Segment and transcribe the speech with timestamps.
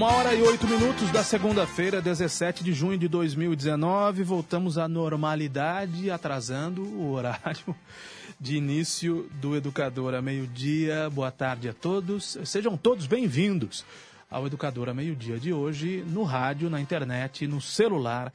[0.00, 4.22] Uma hora e oito minutos da segunda-feira, 17 de junho de 2019.
[4.22, 7.76] Voltamos à normalidade, atrasando o horário
[8.40, 11.10] de início do Educadora Meio-Dia.
[11.10, 12.38] Boa tarde a todos.
[12.46, 13.84] Sejam todos bem-vindos
[14.30, 18.32] ao Educadora Meio-Dia de hoje, no rádio, na internet, no celular,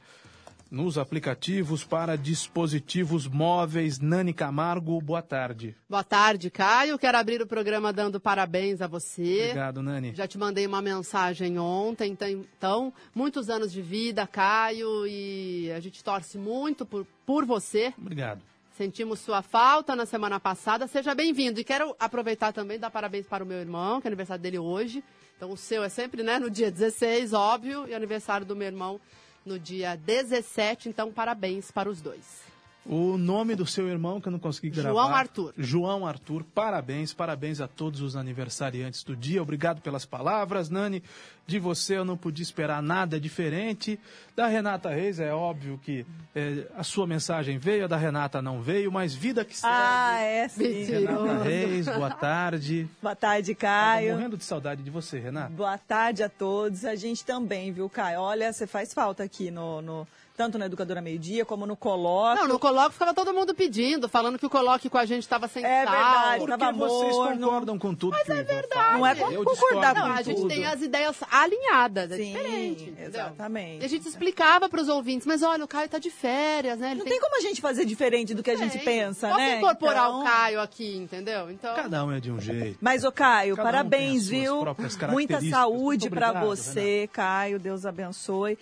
[0.70, 3.98] nos aplicativos para dispositivos móveis.
[3.98, 5.76] Nani Camargo, boa tarde.
[5.88, 6.98] Boa tarde, Caio.
[6.98, 9.44] Quero abrir o programa dando parabéns a você.
[9.44, 10.14] Obrigado, Nani.
[10.14, 16.02] Já te mandei uma mensagem ontem, então, muitos anos de vida, Caio, e a gente
[16.02, 17.92] torce muito por, por você.
[17.98, 18.42] Obrigado.
[18.76, 20.86] Sentimos sua falta na semana passada.
[20.86, 21.58] Seja bem-vindo.
[21.58, 24.58] E quero aproveitar também e dar parabéns para o meu irmão, que é aniversário dele
[24.58, 25.02] hoje.
[25.34, 29.00] Então, o seu é sempre né, no dia 16, óbvio, e aniversário do meu irmão
[29.46, 30.88] no dia 17.
[30.88, 32.55] Então, parabéns para os dois.
[32.88, 34.90] O nome do seu irmão que eu não consegui gravar.
[34.90, 35.52] João Arthur.
[35.58, 39.42] João Arthur, parabéns, parabéns a todos os aniversariantes do dia.
[39.42, 41.02] Obrigado pelas palavras, Nani.
[41.48, 43.98] De você eu não podia esperar nada diferente.
[44.36, 48.60] Da Renata Reis, é óbvio que é, a sua mensagem veio, a da Renata não
[48.60, 49.72] veio, mas vida que segue.
[49.74, 50.84] Ah, é sim.
[50.84, 52.88] Renata Reis, boa tarde.
[53.02, 54.14] Boa tarde, Tava Caio.
[54.14, 55.50] morrendo de saudade de você, Renata.
[55.50, 56.84] Boa tarde a todos.
[56.84, 58.20] A gente também, viu, Caio?
[58.20, 62.42] Olha, você faz falta aqui no, no- tanto na Educadora Meio Dia como no Colóquio.
[62.42, 65.48] Não, no Coloque ficava todo mundo pedindo, falando que o Coloque com a gente estava
[65.48, 65.92] sem É sal.
[65.94, 66.38] verdade.
[66.40, 67.40] Porque tava vocês morno.
[67.46, 68.98] concordam com tudo que o Ivan fala.
[68.98, 70.48] Não é Eu concordar com Não, a de gente tudo.
[70.48, 72.82] tem as ideias alinhadas, é Sim, diferente.
[72.90, 73.06] entendeu?
[73.08, 73.82] exatamente.
[73.82, 76.90] E a gente explicava para os ouvintes, mas olha, o Caio tá de férias, né?
[76.90, 78.84] Ele Não tem como a gente fazer diferente do que a gente Tem.
[78.84, 79.56] pensa, Posso né?
[79.58, 81.50] incorporar Então- o Caio aqui, entendeu?
[81.50, 82.78] Então, Cada um é de um jeito.
[82.80, 85.08] Mas, ô Caio, Cada um parabéns, tem suas viu?
[85.10, 87.58] Muita saúde obrigado, você, Caio.
[87.58, 88.58] Deus abençoe.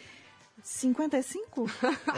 [0.66, 1.70] 55?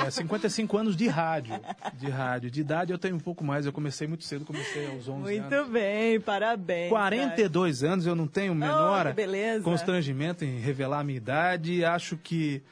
[0.07, 1.61] É, 55 anos de rádio.
[1.95, 2.49] De rádio.
[2.49, 3.67] De idade eu tenho um pouco mais.
[3.67, 5.69] Eu comecei muito cedo, comecei aos 11 Muito anos.
[5.69, 6.89] bem, parabéns.
[6.91, 9.13] 42 anos, eu não tenho o menor
[9.59, 11.85] Oh, constrangimento em revelar a minha idade.
[11.85, 12.63] Acho que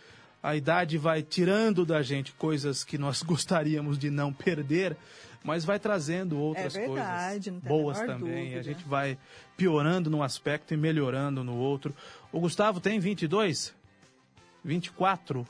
[0.40, 4.96] a idade vai tirando da gente coisas que nós gostaríamos de não perder,
[5.42, 8.44] mas vai trazendo outras É verdade, coisas boas também.
[8.44, 8.60] dúvida.
[8.60, 9.18] A gente vai
[9.56, 11.92] piorando num aspecto e melhorando no outro.
[12.30, 13.74] O Gustavo tem 22?
[14.64, 15.44] 24?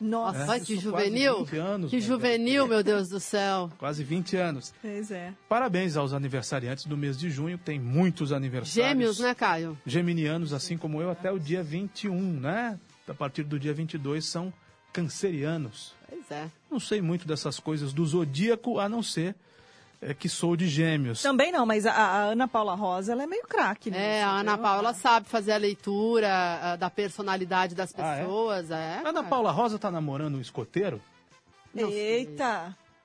[0.00, 1.44] Nossa, É, que juvenil.
[1.44, 2.02] 20 anos, que né?
[2.02, 3.70] juvenil, meu Deus do céu.
[3.78, 4.72] Quase 20 anos.
[4.80, 5.32] pois é.
[5.48, 7.58] Parabéns aos aniversariantes do mês de junho.
[7.58, 8.72] Tem muitos aniversários.
[8.88, 9.76] Gêmeos, né, Caio?
[9.84, 12.78] Geminianos, assim como eu, até o dia 21, né?
[13.06, 14.52] A partir do dia 22 são
[14.92, 15.94] cancerianos.
[16.08, 16.48] Pois é.
[16.70, 19.34] Não sei muito dessas coisas do zodíaco, a não ser
[20.02, 21.22] é, que sou de gêmeos.
[21.22, 24.18] Também não, mas a, a Ana Paula Rosa, ela é meio craque, né?
[24.18, 26.28] É, a Ana Paula sabe fazer a leitura
[26.62, 28.20] ah, da personalidade das Ah, é?
[28.22, 28.70] pessoas.
[28.70, 29.22] É, Ana cara.
[29.26, 31.00] Paula Rosa tá namorando um escoteiro?
[31.74, 32.36] Não sei.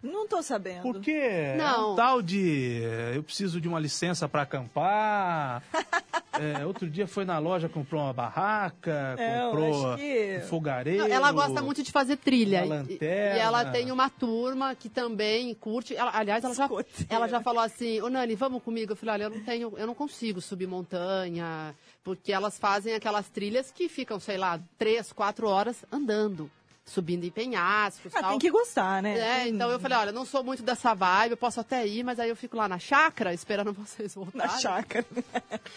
[0.04, 0.82] Não tô sabendo.
[0.84, 1.94] Porque é Não.
[1.94, 5.64] um tal de eh, eu preciso de uma licença para acampar.
[6.38, 11.08] É, outro dia foi na loja, comprou uma barraca, É, comprou que- um fogareiro.
[11.08, 12.66] Não, ela gosta muito de fazer trilha.
[12.66, 13.38] uma E- lanterna.
[13.38, 15.96] E ela tem uma turma que também curte.
[15.96, 16.68] Ela- aliás, ela já,
[17.10, 18.92] ela já falou assim, ô Nani, vamos comigo.
[18.92, 21.74] Eu falei, olha, eu não tenho, eu não consigo subir montanha,
[22.04, 26.52] porque elas fazem aquelas trilhas que ficam, sei lá, três, quatro horas andando,
[26.86, 28.16] subindo em penhascos.
[28.16, 28.30] Ah, tal.
[28.32, 29.18] tem que gostar, né?
[29.18, 32.20] É, então eu falei, olha, não sou muito dessa vibe, eu posso até ir, mas
[32.20, 34.48] aí eu fico lá na chácara esperando vocês voltarem.
[34.48, 35.06] Na chácara.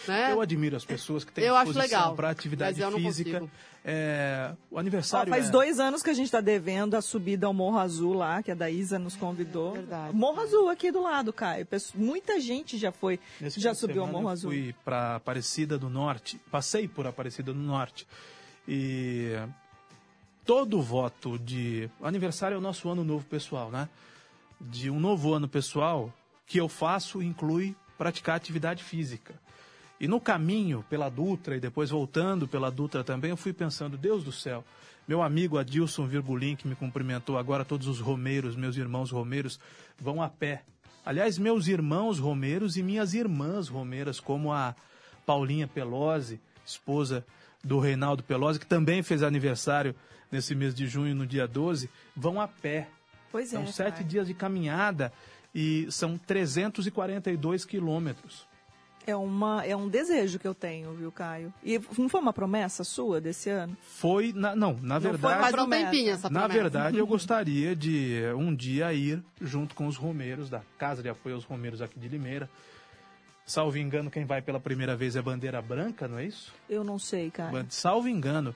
[0.07, 0.33] Né?
[0.33, 3.49] Eu admiro as pessoas que têm Eu acho disposição legal, para atividade eu física.
[3.85, 7.47] É, o Ó, aniversário faz é- dois anos que a gente está devendo a subida
[7.47, 9.71] ao Morro Azul lá, que a Daísa nos convidou.
[9.75, 10.15] É verdade.
[10.17, 11.67] Morro Azul aqui do lado, Caio.
[11.95, 14.51] Muita gente já foi, Nesse já subiu ao Morro eu Azul.
[14.51, 18.07] Fui para Aparecida do Norte, passei por Aparecida do Norte
[18.67, 19.33] e
[20.49, 23.87] todo voto de aniversário é o nosso ano novo pessoal, né?
[24.59, 26.11] De um novo ano pessoal
[26.47, 29.35] que eu faço inclui praticar atividade física.
[30.01, 34.25] E no caminho pela Dutra e depois voltando pela Dutra também, eu fui pensando, Deus
[34.25, 34.65] do céu,
[35.07, 39.61] meu amigo Adilson Virgulin, que me cumprimentou agora, todos os romeiros, meus irmãos romeiros,
[40.01, 40.63] vão a pé.
[41.05, 44.75] Aliás, meus irmãos romeiros e minhas irmãs romeiras, como a
[45.27, 47.23] Paulinha Pelosi, esposa
[47.63, 49.95] do Reinaldo Pelosi, que também fez aniversário
[50.31, 52.89] nesse mês de junho, no dia 12, vão a pé.
[53.31, 53.67] Pois São é.
[53.67, 54.07] sete Caio.
[54.07, 55.13] dias de caminhada
[55.55, 58.47] e são 342 quilômetros.
[59.07, 61.53] É, uma, é um desejo que eu tenho, viu, Caio?
[61.65, 63.75] E não foi uma promessa sua desse ano?
[63.81, 66.61] Foi, na- não, na Não foi verdade, Faz um tempinho essa Na promessa.
[66.63, 71.09] verdade, eu gostaria de eh, um dia ir junto com os Romeiros, da Casa de
[71.09, 72.51] Apoio aos Romeiros aqui de Limeira.
[73.47, 76.53] Salvo engano, quem vai pela primeira vez é bandeira branca, não é isso?
[76.69, 77.65] Eu não sei, Caio.
[77.71, 78.55] Salvo engano,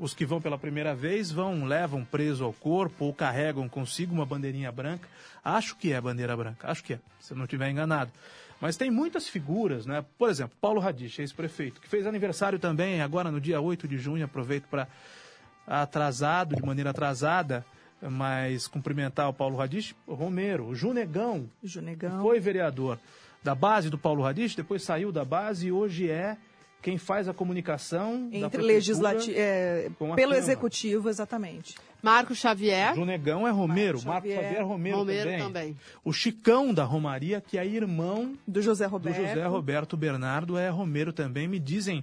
[0.00, 4.24] os que vão pela primeira vez vão, levam preso ao corpo ou carregam consigo uma
[4.24, 5.06] bandeirinha branca.
[5.44, 8.10] Acho que é bandeira branca, acho que é, se eu não estiver enganado.
[8.58, 10.02] Mas tem muitas figuras, né?
[10.18, 14.24] Por exemplo, Paulo Radich, ex-prefeito, que fez aniversário também agora no dia 8 de junho,
[14.24, 14.88] aproveito para
[15.66, 17.64] atrasado, de maneira atrasada,
[18.00, 22.22] mas cumprimentar o Paulo Radich, Romero, o Junegão, Junegão.
[22.22, 22.98] foi vereador
[23.42, 26.36] da base do Paulo Radich, depois saiu da base e hoje é
[26.82, 29.36] quem faz a comunicação Entre legislativo.
[29.38, 30.38] a pelo Câmara.
[30.38, 31.74] executivo, exatamente.
[32.02, 35.38] Marco Xavier, Junegão é Romero, Marco Marco Xavier, Xavier Romero, Romero também.
[35.42, 35.76] também.
[36.02, 39.16] O Chicão da Romaria, que é irmão Do José do Roberto.
[39.16, 41.46] José Roberto Bernardo, é Romero também.
[41.46, 42.02] Me dizem,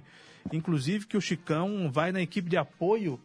[0.52, 3.18] inclusive, que o Chicão vai na equipe de apoio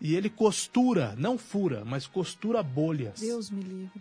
[0.00, 3.20] e ele costura, não fura, mas costura bolhas.
[3.20, 4.00] Deus me livre.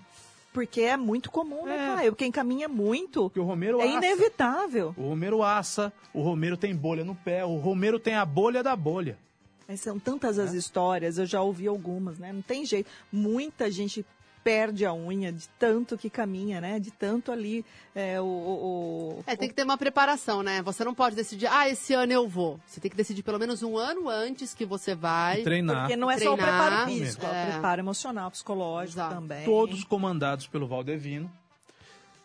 [0.58, 1.96] Porque é muito comum, né, É.
[1.98, 2.16] Caio?
[2.16, 3.98] Quem caminha muito Porque o Romero é assa.
[3.98, 4.96] inevitável.
[4.98, 8.76] O Romero assa, o Romero tem bolha no pé, o Romero tem a bolha da
[8.76, 9.20] bolha.
[9.68, 10.42] Mas são tantas É.
[10.42, 12.34] as histórias, eu já ouvi algumas, né?
[12.34, 12.90] Não tem jeito.
[13.12, 14.04] Muita gente
[14.48, 16.80] perde a unha de tanto que caminha, né?
[16.80, 20.62] De tanto ali é, o, o- o- É, tem que ter uma preparação, né?
[20.62, 22.58] Você não pode decidir, ah, esse ano eu vou.
[22.66, 25.42] Você tem que decidir pelo menos um ano antes que você vai.
[25.42, 25.82] E treinar.
[25.82, 27.52] Porque não é só o Treinar, preparo físico, é o é.
[27.52, 29.16] preparo emocional, psicológico Exato.
[29.16, 29.44] também.
[29.44, 31.30] Todos comandados pelo Valdevino.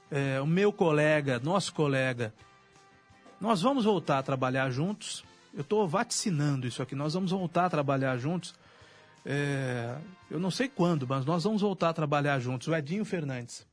[0.08, 2.32] É, o meu colega, nosso colega,
[3.40, 5.24] nós vamos voltar a trabalhar juntos.
[5.52, 6.94] Eu estou vaticinando isso aqui.
[6.94, 8.54] Nós vamos voltar a trabalhar juntos.
[9.24, 9.96] É,
[10.30, 12.68] eu não sei quando, mas nós vamos voltar a trabalhar juntos.
[12.68, 13.66] O Edinho Fernandes.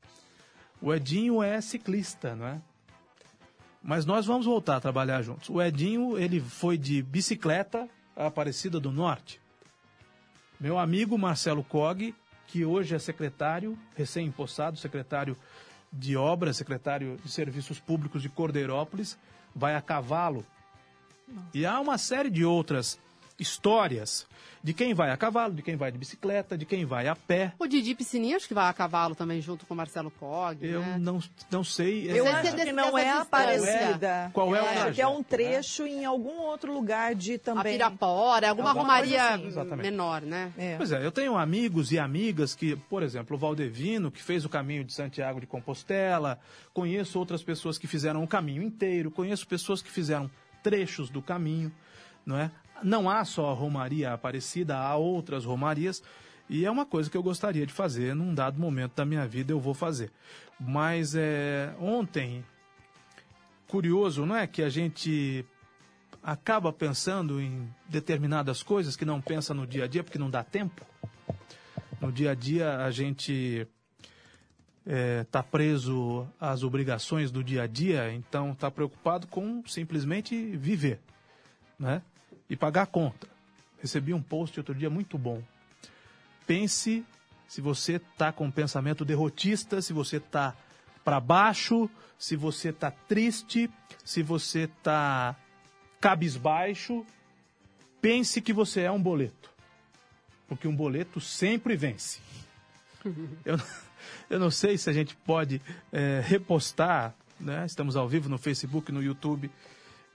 [0.81, 2.61] O Edinho é ciclista, não é?
[3.81, 5.49] Mas nós vamos voltar a trabalhar juntos.
[5.49, 9.41] O Edinho, ele foi de bicicleta a Aparecida do Norte.
[10.59, 12.13] Meu amigo Marcelo Cog,
[12.45, 15.37] que hoje é secretário, recém-impossado, secretário
[15.91, 19.17] de obras, secretário de serviços públicos de Cordeirópolis,
[19.55, 20.45] vai a cavalo.
[21.53, 22.99] E há uma série de outras
[23.39, 24.27] histórias
[24.61, 27.53] de quem vai a cavalo, de quem vai de bicicleta, de quem vai a pé.
[27.57, 30.81] O Didi Piscininha, acho que vai a cavalo também, junto com o Marcelo Cog, Eu
[30.81, 30.97] né?
[30.99, 31.19] não,
[31.49, 32.09] não sei.
[32.11, 34.31] Eu Você acho que não é dessa Aparecida.
[34.33, 35.25] Qual é o trajeto, que é um né?
[35.27, 37.73] trecho em algum outro lugar de A também.
[37.73, 40.51] Pirapora, alguma Alguma romaria assim, menor, né?
[40.57, 40.75] É.
[40.75, 44.49] Pois é, eu tenho amigos e amigas que, por exemplo, o Valdevino, que fez o
[44.49, 46.39] caminho de Santiago de Compostela,
[46.73, 50.29] conheço outras pessoas que fizeram o caminho inteiro, conheço pessoas que fizeram
[50.61, 51.71] trechos do caminho,
[52.25, 52.51] não é?
[52.83, 56.03] Não há só a Romaria Aparecida, há outras romarias,
[56.49, 59.51] e é uma coisa que eu gostaria de fazer num dado momento da minha vida,
[59.51, 60.11] eu vou fazer.
[60.59, 62.43] Mas é, ontem,
[63.67, 65.45] curioso, não é que a gente
[66.23, 70.43] acaba pensando em determinadas coisas que não pensa no dia a dia porque não dá
[70.43, 70.85] tempo.
[72.01, 73.67] No dia a dia a gente
[75.21, 80.99] está preso às obrigações do dia a dia, então está preocupado com simplesmente viver,
[81.77, 82.01] né?
[82.49, 83.27] E pagar a conta.
[83.81, 85.41] Recebi um post outro dia muito bom.
[86.45, 87.05] Pense
[87.47, 90.55] se você está com um pensamento derrotista, se você está
[91.03, 93.69] para baixo, se você está triste,
[94.03, 95.35] se você está
[95.99, 97.05] cabisbaixo,
[98.01, 99.49] pense que você é um boleto.
[100.47, 102.19] Porque um boleto sempre vence.
[103.45, 103.57] Eu,
[104.29, 107.65] eu não sei se a gente pode é, repostar, né?
[107.65, 109.49] estamos ao vivo no Facebook, no YouTube,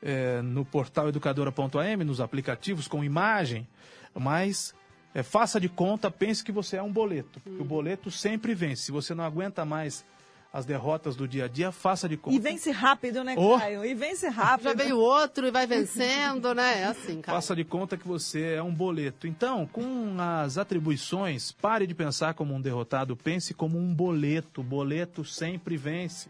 [0.04, 3.66] é, no portal educadora.am, nos aplicativos com imagem,
[4.14, 4.74] mas
[5.14, 7.40] é, faça de conta, pense que você é um boleto.
[7.40, 8.82] Porque o boleto sempre vence.
[8.82, 10.04] Se você não aguenta mais
[10.52, 12.36] as derrotas do dia a dia, faça de conta.
[12.36, 13.58] E vence rápido, né, Oh.
[13.58, 13.84] Caio?
[13.84, 14.68] E vence rápido.
[14.68, 16.82] Já veio outro e vai vencendo, né?
[16.82, 17.38] É assim, cara.
[17.38, 19.26] Faça de conta que você é um boleto.
[19.26, 24.62] Então, com as atribuições, pare de pensar como um derrotado, pense como um boleto.
[24.62, 26.28] Boleto sempre vence.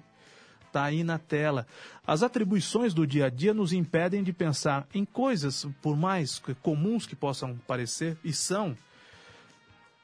[0.74, 1.68] Está aí na tela.
[2.04, 7.06] As atribuições do dia a dia nos impedem de pensar em coisas, por mais comuns
[7.06, 8.76] que possam parecer, e são,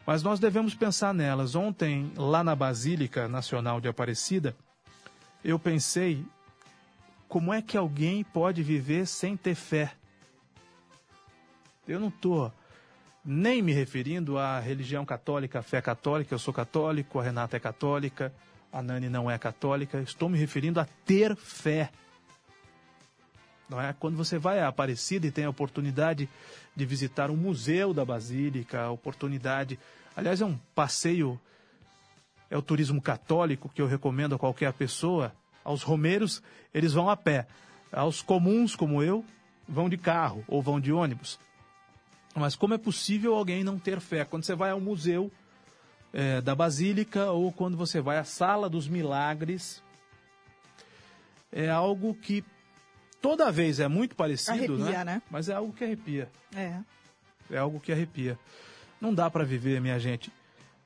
[0.06, 1.56] mas nós devemos pensar nelas.
[1.56, 4.54] Ontem, lá na Basílica Nacional de Aparecida,
[5.42, 6.24] eu pensei
[7.28, 9.92] como é que alguém pode viver sem ter fé?
[11.84, 12.52] Eu não estou
[13.24, 17.60] nem me referindo à religião católica, à fé católica, eu sou católico, a Renata é
[17.60, 18.32] católica,
[18.72, 21.90] a Nani não é católica, estou me referindo a ter fé.
[23.68, 23.92] Não é?
[23.92, 26.28] Quando você vai a Aparecida e tem a oportunidade
[26.74, 29.78] de visitar um museu da Basílica, a oportunidade.
[30.16, 31.40] Aliás, é um passeio,
[32.48, 35.32] é o turismo católico que eu recomendo a qualquer pessoa.
[35.62, 37.46] Aos romeiros, eles vão a pé.
[37.92, 39.24] Aos comuns, como eu,
[39.68, 41.38] vão de carro ou vão de ônibus.
[42.34, 44.24] Mas como é possível alguém não ter fé?
[44.24, 45.30] Quando você vai ao museu
[46.12, 49.82] é, da Basílica ou quando você vai à Sala dos Milagres,
[51.52, 52.44] é algo que
[53.20, 55.04] toda vez é muito parecido, arrepia, né?
[55.04, 55.22] né?
[55.30, 56.28] Mas é algo que arrepia.
[56.54, 56.78] É.
[57.50, 58.38] É algo que arrepia.
[59.00, 60.32] Não dá para viver, minha gente.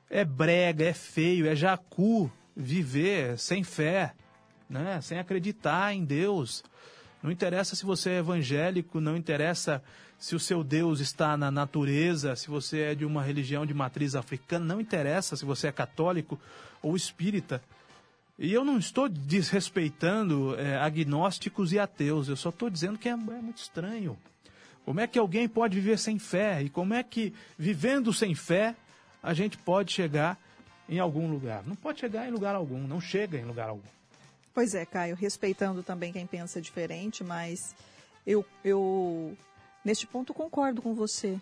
[0.09, 4.13] É brega, é feio, é jacu viver sem fé,
[4.69, 5.01] né?
[5.01, 6.63] Sem acreditar em Deus.
[7.21, 9.83] Não interessa se você é evangélico, não interessa
[10.17, 14.15] se o seu Deus está na natureza, se você é de uma religião de matriz
[14.15, 16.39] africana, não interessa se você é católico
[16.81, 17.61] ou espírita.
[18.37, 23.13] E eu não estou desrespeitando é, agnósticos e ateus, eu só estou dizendo que é,
[23.13, 24.17] é muito estranho.
[24.83, 26.61] Como é que alguém pode viver sem fé?
[26.61, 28.75] E como é que, vivendo sem fé,
[29.23, 30.37] a gente pode chegar
[30.87, 31.63] em algum lugar?
[31.65, 33.95] Não pode chegar em lugar algum, não chega em lugar algum.
[34.53, 37.75] Pois é, Caio, respeitando também quem pensa diferente, mas
[38.27, 39.35] eu, eu
[39.85, 41.39] neste ponto concordo com você.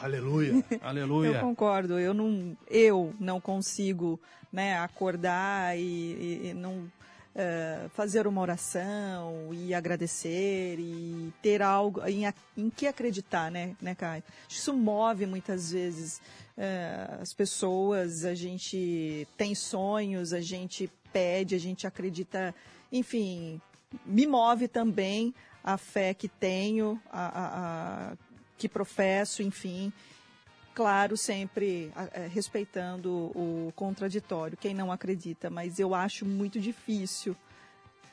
[0.00, 1.36] Aleluia, aleluia.
[1.36, 1.98] eu concordo.
[1.98, 4.20] Eu não, eu não consigo,
[4.52, 6.90] né, acordar e, e, e não
[7.34, 12.22] uh, fazer uma oração e agradecer e ter algo em,
[12.56, 14.22] em que acreditar, né, né, Caio?
[14.48, 16.20] Isso move muitas vezes
[16.56, 18.24] uh, as pessoas.
[18.24, 22.54] A gente tem sonhos, a gente pede, a gente acredita,
[22.92, 23.60] enfim,
[24.06, 28.16] me move também a fé que tenho, a, a, a
[28.56, 29.92] que professo, enfim.
[30.74, 37.36] Claro, sempre a, respeitando o contraditório, quem não acredita, mas eu acho muito difícil.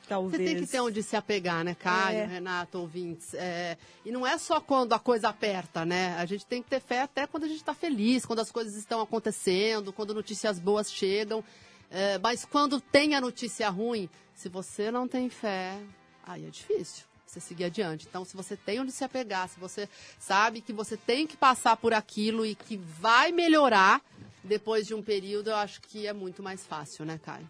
[0.08, 0.42] Talvez.
[0.42, 2.24] Você tem que ter onde se apegar, né, Caio, É.
[2.24, 3.34] Renato, ouvintes.
[3.34, 3.76] É,
[4.06, 6.16] e não é só quando a coisa aperta, né?
[6.16, 8.74] A gente tem que ter fé até quando a gente está feliz, quando as coisas
[8.74, 11.44] estão acontecendo, quando notícias boas chegam.
[11.90, 15.78] É, mas quando tem a notícia ruim, se você não tem fé,
[16.26, 18.06] aí é difícil você seguir adiante.
[18.08, 21.76] Então, se você tem onde se apegar, se você sabe que você tem que passar
[21.76, 24.00] por aquilo e que vai melhorar
[24.42, 27.46] depois de um período, eu acho que é muito mais fácil, né, Caio?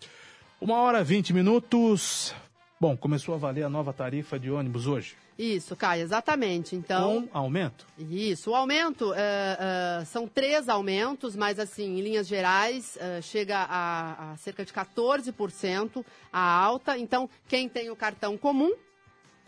[0.60, 2.34] Uma hora e vinte minutos.
[2.80, 5.16] Bom, começou a valer a nova tarifa de ônibus hoje.
[5.38, 6.74] Isso, Caio, exatamente.
[6.74, 7.28] Então.
[7.28, 7.86] Com aumento?
[7.96, 13.58] Isso, o aumento é, é, são três aumentos, mas assim, em linhas gerais, é, chega
[13.58, 16.98] a, a cerca de 14% a alta.
[16.98, 18.74] Então, quem tem o cartão comum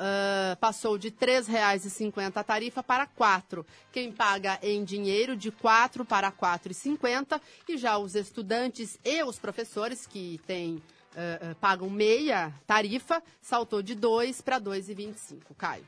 [0.00, 6.04] é, passou de R$ 3,50 a tarifa para R$ Quem paga em dinheiro, de R$
[6.08, 7.40] para R$ 4,50.
[7.68, 10.82] E já os estudantes e os professores que têm.
[11.14, 15.86] é, é, pagam meia tarifa, saltou de 2 para 2,25, Caio.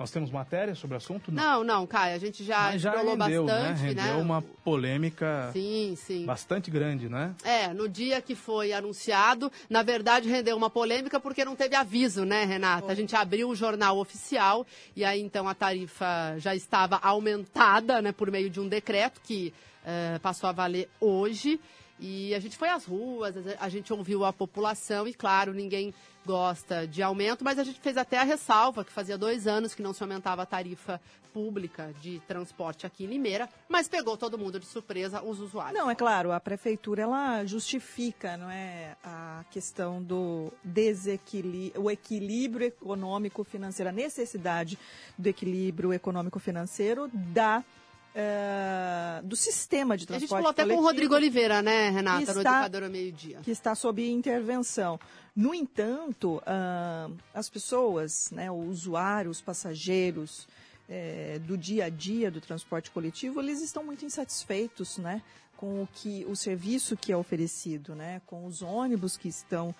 [0.00, 1.30] Nós temos matéria sobre o assunto?
[1.30, 3.52] Não, não, Caio, a gente já, Mas já falou rendeu, né?
[3.52, 4.14] bastante, Rendeu né?
[4.14, 6.24] uma polêmica Sim, sim.
[6.24, 7.34] bastante grande, né?
[7.44, 12.24] É, no dia que foi anunciado, na verdade rendeu uma polêmica porque não teve aviso,
[12.24, 12.90] né, Renata?
[12.90, 14.66] A gente abriu o jornal oficial
[14.96, 19.52] e aí então a tarifa já estava aumentada, né, por meio de um decreto que
[19.84, 21.60] eh, passou a valer hoje.
[22.02, 25.92] E a gente foi às ruas, a gente ouviu a população e, claro, ninguém
[26.24, 29.82] gosta de aumento, mas a gente fez até a ressalva que fazia dois anos que
[29.82, 31.00] não se aumentava a tarifa
[31.32, 35.78] pública de transporte aqui em Limeira, mas pegou todo mundo de surpresa, os usuários.
[35.78, 42.66] Não, é claro, a prefeitura ela justifica, não é, a questão do desequilíbrio, o equilíbrio
[42.66, 44.78] econômico financeiro, a necessidade
[45.16, 47.64] do equilíbrio econômico financeiro da
[48.14, 52.26] eh, do sistema de A gente transporte falou até com o Rodrigo Oliveira, né, Renata,
[52.26, 53.38] Que no está- Educador ao Meio-Dia.
[53.42, 54.98] que está sob intervenção.
[55.34, 60.46] No entanto, ah, as pessoas, né, os usuários, os passageiros
[60.92, 65.22] eh, do dia a dia do transporte coletivo, eles estão muito insatisfeitos, né,
[65.56, 69.72] com o que o serviço que é oferecido, né, com os ônibus que estão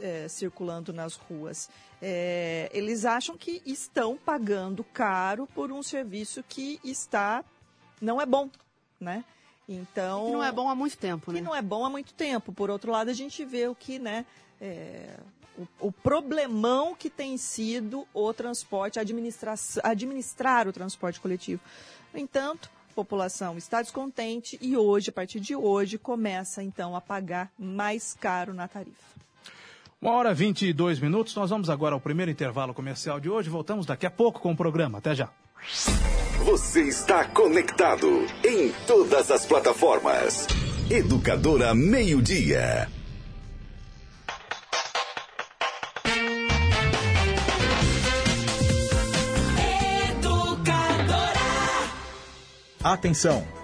[0.00, 1.68] eh, circulando nas ruas.
[2.00, 7.44] Eh, eles acham que estão pagando caro por um serviço que está
[8.00, 8.48] não é bom,
[9.00, 9.24] né?
[9.68, 11.40] Então Que não é bom há muito tempo, que né?
[11.40, 12.52] não é bom há muito tempo.
[12.52, 14.26] Por outro lado, a gente vê o que, né,
[14.60, 15.18] é,
[15.56, 21.62] o, o problemão que tem sido o transporte, administrar, administrar o transporte coletivo.
[22.12, 27.00] No entanto, a população está descontente e hoje, a partir de hoje, começa então a
[27.00, 29.14] pagar mais caro na tarifa.
[30.00, 31.34] Uma hora e 22 minutos.
[31.34, 33.48] Nós vamos agora ao primeiro intervalo comercial de hoje.
[33.48, 34.98] Voltamos daqui a pouco com o programa.
[34.98, 35.30] Até já.
[36.42, 40.46] Você está conectado em todas as plataformas.
[40.90, 42.88] Educadora Meio Dia.
[52.82, 53.63] Atenção!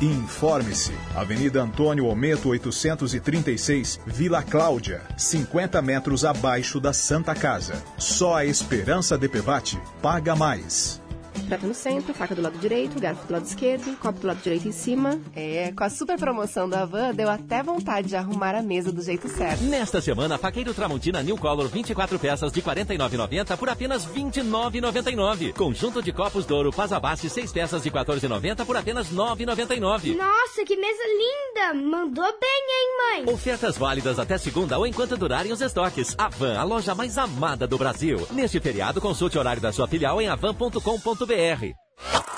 [0.00, 0.92] e informe-se.
[1.14, 7.82] Avenida Antônio Ometo 836, Vila Cláudia, 50 metros abaixo da Santa Casa.
[7.98, 10.99] Só a Esperança DPVAT paga mais.
[11.46, 14.68] Prata no centro, faca do lado direito, garfo do lado esquerdo, copo do lado direito
[14.68, 15.18] em cima.
[15.34, 19.02] É, com a super promoção da Van, deu até vontade de arrumar a mesa do
[19.02, 19.62] jeito certo.
[19.64, 25.52] Nesta semana, faqueiro Tramontina New Color 24 peças de R$ 49,90 por apenas R$ 29,99.
[25.54, 30.16] Conjunto de copos Douro Pazabaste 6 peças de R$ 14,90 por apenas R$ 9,99.
[30.16, 31.74] Nossa, que mesa linda!
[31.74, 33.34] Mandou bem, hein, mãe?
[33.34, 36.14] Ofertas válidas até segunda ou enquanto durarem os estoques.
[36.18, 38.26] A Van, a loja mais amada do Brasil.
[38.30, 41.19] Neste feriado, consulte o horário da sua filial em avan.com.br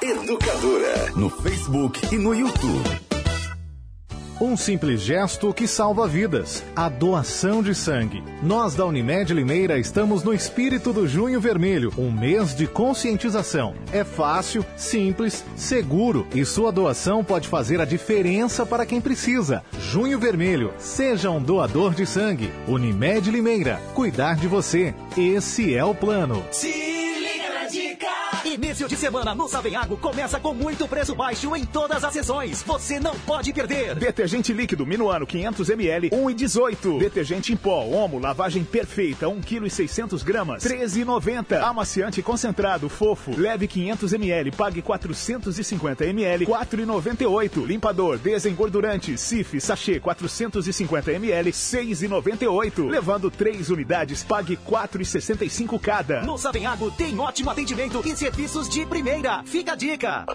[0.02, 2.90] Educadora no Facebook e no YouTube.
[4.40, 6.64] Um simples gesto que salva vidas.
[6.74, 8.24] A doação de sangue.
[8.42, 13.76] Nós da Unimed Limeira estamos no espírito do Junho Vermelho, um mês de conscientização.
[13.92, 19.62] É fácil, simples, seguro e sua doação pode fazer a diferença para quem precisa.
[19.78, 22.50] Junho Vermelho, seja um doador de sangue.
[22.66, 24.92] Unimed Limeira, cuidar de você.
[25.16, 26.42] Esse é o plano.
[26.50, 27.01] Sim.
[28.52, 32.62] Início de semana no Savenhago começa com muito preço baixo em todas as sessões.
[32.62, 33.94] Você não pode perder.
[33.94, 36.98] Detergente líquido Minuano 500 ml 1,18.
[36.98, 41.62] Detergente em pó Omo lavagem perfeita 1 kg e 600 gramas 13,90.
[41.62, 47.66] Amaciante concentrado fofo leve 500 ml pague 450 ml 4,98.
[47.66, 52.86] Limpador desengordurante Cif sachê 450 ml 6,98.
[52.90, 56.20] Levando 3 unidades pague 4,65 cada.
[56.20, 59.44] No Savenhago tem ótimo atendimento e serviço serviços de primeira.
[59.44, 60.26] Fica a dica.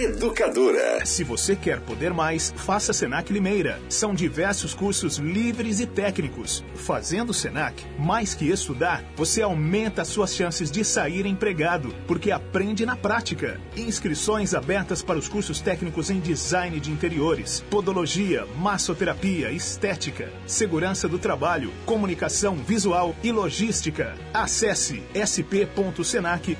[0.00, 1.04] Educadora.
[1.04, 3.80] Se você quer poder mais, faça Senac Limeira.
[3.88, 6.64] São diversos cursos livres e técnicos.
[6.74, 12.96] Fazendo Senac, mais que estudar, você aumenta suas chances de sair empregado, porque aprende na
[12.96, 13.60] prática.
[13.76, 21.18] Inscrições abertas para os cursos técnicos em design de interiores, podologia, massoterapia, estética, segurança do
[21.18, 24.16] trabalho, comunicação visual e logística.
[24.32, 26.54] Acesse sp.senac.br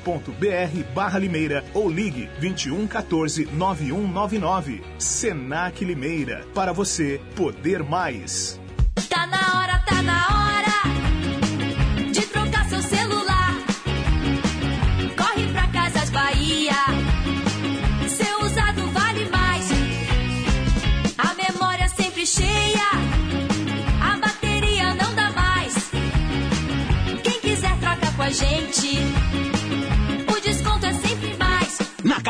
[0.82, 4.82] barra Limeira ou ligue 21 14 9199.
[4.98, 6.44] Senac Limeira.
[6.54, 8.60] Para você poder mais.
[9.08, 13.54] Tá na hora, tá na hora de trocar seu celular.
[15.16, 16.72] Corre pra Casas Bahia.
[18.08, 19.68] Seu usado vale mais.
[21.18, 22.88] A memória sempre cheia.
[24.00, 25.74] A bateria não dá mais.
[27.22, 28.83] Quem quiser troca com a gente.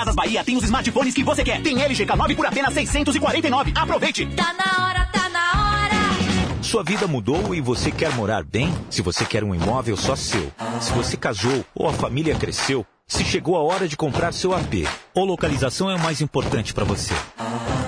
[0.04, 1.62] Casas Bahia tem os smartphones que você quer.
[1.62, 3.72] Tem LG K9 por apenas 649.
[3.74, 4.26] Aproveite!
[4.26, 6.62] Tá na hora, tá na hora!
[6.62, 8.70] Sua vida mudou e você quer morar bem?
[8.90, 13.24] Se você quer um imóvel só seu, se você casou ou a família cresceu, se
[13.24, 17.14] chegou a hora de comprar seu AP ou localização é o mais importante para você.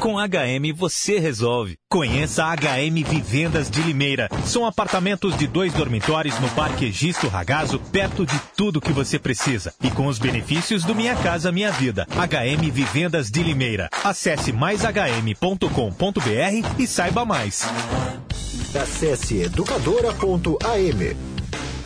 [0.01, 1.79] Com HM você resolve.
[1.91, 4.29] Conheça a HM Vivendas de Limeira.
[4.45, 9.73] São apartamentos de dois dormitórios no Parque Egisto Ragazo, perto de tudo que você precisa.
[9.83, 12.07] E com os benefícios do Minha Casa Minha Vida.
[12.11, 13.89] HM Vivendas de Limeira.
[14.05, 15.67] Acesse maishm.com.br
[16.79, 17.63] e saiba mais.
[18.75, 21.36] Acesse educadora.am.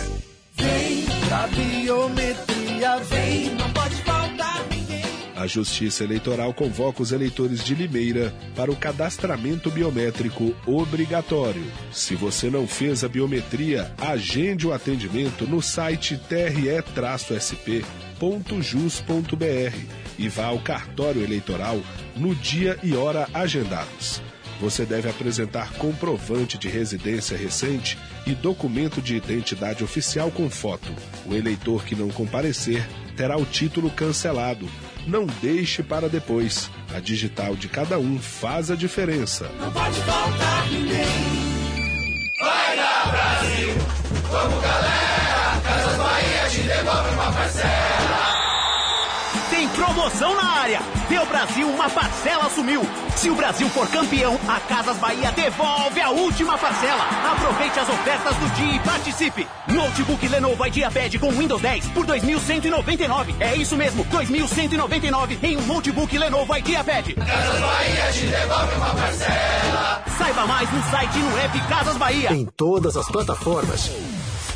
[0.54, 5.02] Vem, a biometria vem, não pode faltar ninguém.
[5.36, 11.64] A Justiça Eleitoral convoca os eleitores de Limeira para o cadastramento biométrico obrigatório.
[11.92, 17.94] Se você não fez a biometria, agende o atendimento no site tre-sp.jus.br
[20.16, 21.80] e vá ao cartório eleitoral
[22.16, 24.22] no dia e hora agendados.
[24.60, 30.92] Você deve apresentar comprovante de residência recente e documento de identidade oficial com foto.
[31.26, 32.86] O eleitor que não comparecer
[33.16, 34.68] terá o título cancelado.
[35.06, 36.70] Não deixe para depois.
[36.94, 39.50] A digital de cada um faz a diferença.
[39.60, 41.04] Não pode faltar ninguém.
[42.40, 43.74] Vai dar Brasil,
[44.30, 45.60] vamos galera.
[45.62, 48.34] Casas Bahia te devolve uma parcela.
[49.50, 50.80] Tem promoção na área.
[51.10, 52.82] Deu Brasil, uma parcela sumiu.
[53.16, 57.04] Se o Brasil for campeão, a Casas Bahia devolve a última parcela.
[57.32, 59.46] Aproveite as ofertas do dia e participe.
[59.68, 63.34] Notebook Lenovo IdeaPad com Windows 10 por 2.199.
[63.40, 67.14] É isso mesmo, 2.199 em um notebook Lenovo IdeaPad.
[67.14, 70.02] Casas Bahia te devolve uma parcela.
[70.16, 72.32] Saiba mais no site e no app Casas Bahia.
[72.32, 73.90] Em todas as plataformas.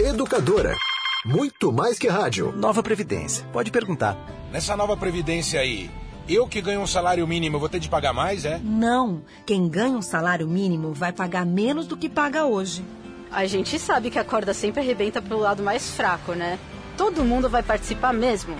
[0.00, 0.74] Educadora.
[1.24, 2.52] Muito mais que rádio.
[2.52, 3.44] Nova Previdência.
[3.52, 4.16] Pode perguntar.
[4.52, 5.90] Nessa nova Previdência aí,
[6.28, 8.60] eu que ganho um salário mínimo vou ter de pagar mais, é?
[8.62, 9.22] Não.
[9.44, 12.84] Quem ganha um salário mínimo vai pagar menos do que paga hoje.
[13.32, 16.58] A gente sabe que a corda sempre arrebenta pelo lado mais fraco, né?
[16.96, 18.56] Todo mundo vai participar mesmo?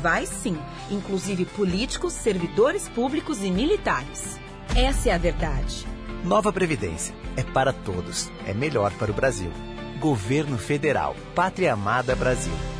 [0.00, 0.58] Vai sim,
[0.90, 4.40] inclusive políticos, servidores públicos e militares.
[4.74, 5.86] Essa é a verdade.
[6.24, 7.14] Nova Previdência.
[7.36, 8.30] É para todos.
[8.46, 9.52] É melhor para o Brasil.
[10.00, 11.14] Governo Federal.
[11.34, 12.79] Pátria Amada Brasil.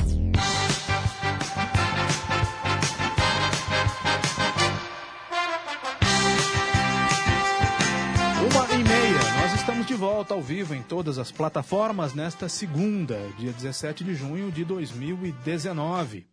[10.53, 16.27] vivo em todas as plataformas nesta segunda, dia 17 de junho de 2019.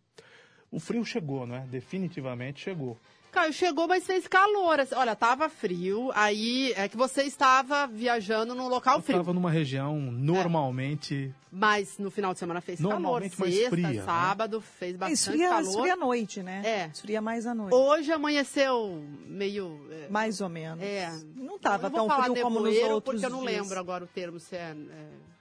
[0.69, 1.61] O frio chegou, não é?
[1.61, 2.99] Definitivamente chegou.
[3.31, 4.79] Caio, chegou, mas fez calor.
[4.79, 6.11] assim, Olha, tava frio.
[6.15, 9.17] Aí é que você estava viajando num local Eu frio.
[9.17, 11.33] estava numa região normalmente.
[11.51, 12.93] Mas no final de semana fez calor.
[12.93, 14.03] Normalmente mais Sexta, fria, né?
[14.03, 15.69] sábado, fez bastante Esfria, calor.
[15.69, 16.61] esfria à noite, né?
[16.65, 16.89] É.
[16.93, 17.73] Esfria mais à noite.
[17.73, 19.79] Hoje amanheceu meio.
[19.91, 20.83] é, Mais ou menos.
[20.83, 21.11] É.
[21.35, 23.61] Não tava Eu vou tão frio como nos nevoeiro, outros Porque eu não dias.
[23.61, 24.75] lembro agora o termo se é.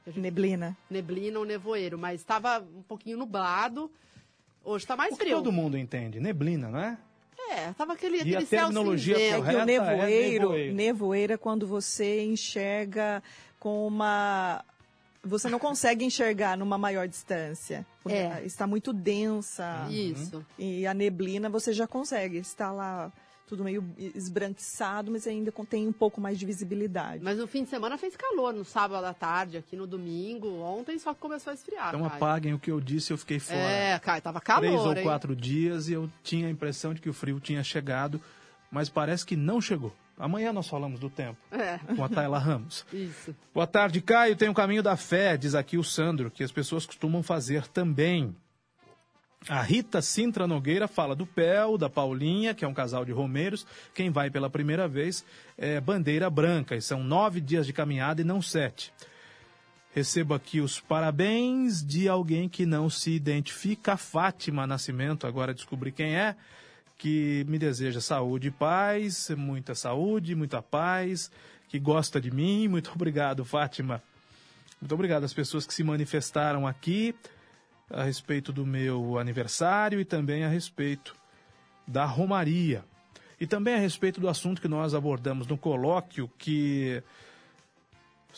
[0.07, 0.77] é, Neblina.
[0.90, 3.90] Neblina ou nevoeiro, mas estava um pouquinho nublado.
[4.64, 5.37] Hoje está mais O que frio.
[5.37, 6.98] todo mundo entende, neblina, não é?
[7.50, 9.34] É, tava aquele, E aquele a céu terminologia cinzento.
[9.34, 10.74] É que correta o nevoeiro, nevoeiro.
[10.74, 13.22] nevoeiro é quando você enxerga
[13.58, 14.64] com uma.
[15.22, 17.87] Você não consegue enxergar numa maior distância.
[18.08, 18.42] É.
[18.44, 19.87] Está muito densa.
[19.90, 20.44] Isso.
[20.58, 22.38] E a neblina você já consegue.
[22.38, 23.12] Está lá
[23.48, 27.22] tudo meio esbranquiçado, mas ainda tem um pouco mais de visibilidade.
[27.22, 30.48] Mas no fim de semana fez calor, no sábado à tarde, aqui no domingo.
[30.61, 31.88] Ontem só começou a esfriar.
[31.88, 32.12] Então Caio.
[32.14, 33.58] apaguem o que eu disse, eu fiquei fora.
[33.58, 35.02] É, Caio, tava calor, Três ou hein?
[35.02, 38.20] quatro dias e eu tinha a impressão de que o frio tinha chegado,
[38.70, 39.92] mas parece que não chegou.
[40.18, 41.78] Amanhã nós falamos do tempo É.
[41.94, 42.84] com a Tayla Ramos.
[42.92, 43.34] Isso.
[43.54, 44.34] Boa tarde, Caio.
[44.37, 48.34] Tem o caminho da fé, diz aqui o Sandro, que as pessoas costumam fazer também.
[49.46, 53.66] A Rita Sintra Nogueira fala do Pel, da Paulinha, que é um casal de romeiros.
[53.94, 55.24] Quem vai pela primeira vez
[55.57, 58.92] é bandeira branca, e são nove dias de caminhada e não sete.
[59.94, 66.14] Recebo aqui os parabéns de alguém que não se identifica, Fátima Nascimento, agora descobri quem
[66.14, 66.37] é,
[66.98, 71.31] que me deseja saúde e paz, muita saúde, muita paz,
[71.68, 72.68] que gosta de mim.
[72.68, 74.03] Muito obrigado, Fátima.
[74.81, 77.14] Muito obrigado às pessoas que se manifestaram aqui
[77.90, 81.16] a respeito do meu aniversário e também a respeito
[81.87, 82.85] da Romaria.
[83.40, 87.03] E também a respeito do assunto que nós abordamos no colóquio, que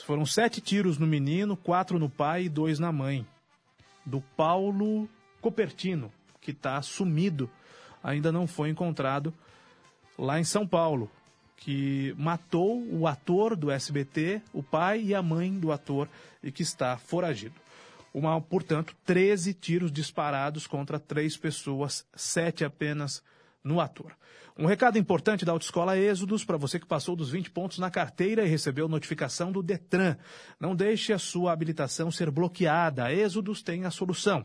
[0.05, 3.27] foram sete tiros no menino, quatro no pai e dois na mãe.
[4.05, 5.09] Do Paulo
[5.41, 7.51] Copertino, que está sumido,
[8.03, 9.33] ainda não foi encontrado
[10.19, 11.11] lá em São Paulo.
[11.61, 16.09] que matou o ator do SBT, o pai e a mãe do ator,
[16.43, 17.55] e que está foragido.
[18.12, 23.23] Uma, portanto, 13 tiros disparados contra três pessoas, sete apenas
[23.62, 24.16] no ator.
[24.59, 28.44] Um recado importante da Autoescola Êxodos para você que passou dos 20 pontos na carteira
[28.44, 30.16] e recebeu notificação do Detran.
[30.59, 33.05] Não deixe a sua habilitação ser bloqueada.
[33.05, 34.44] A Êxodos tem a solução.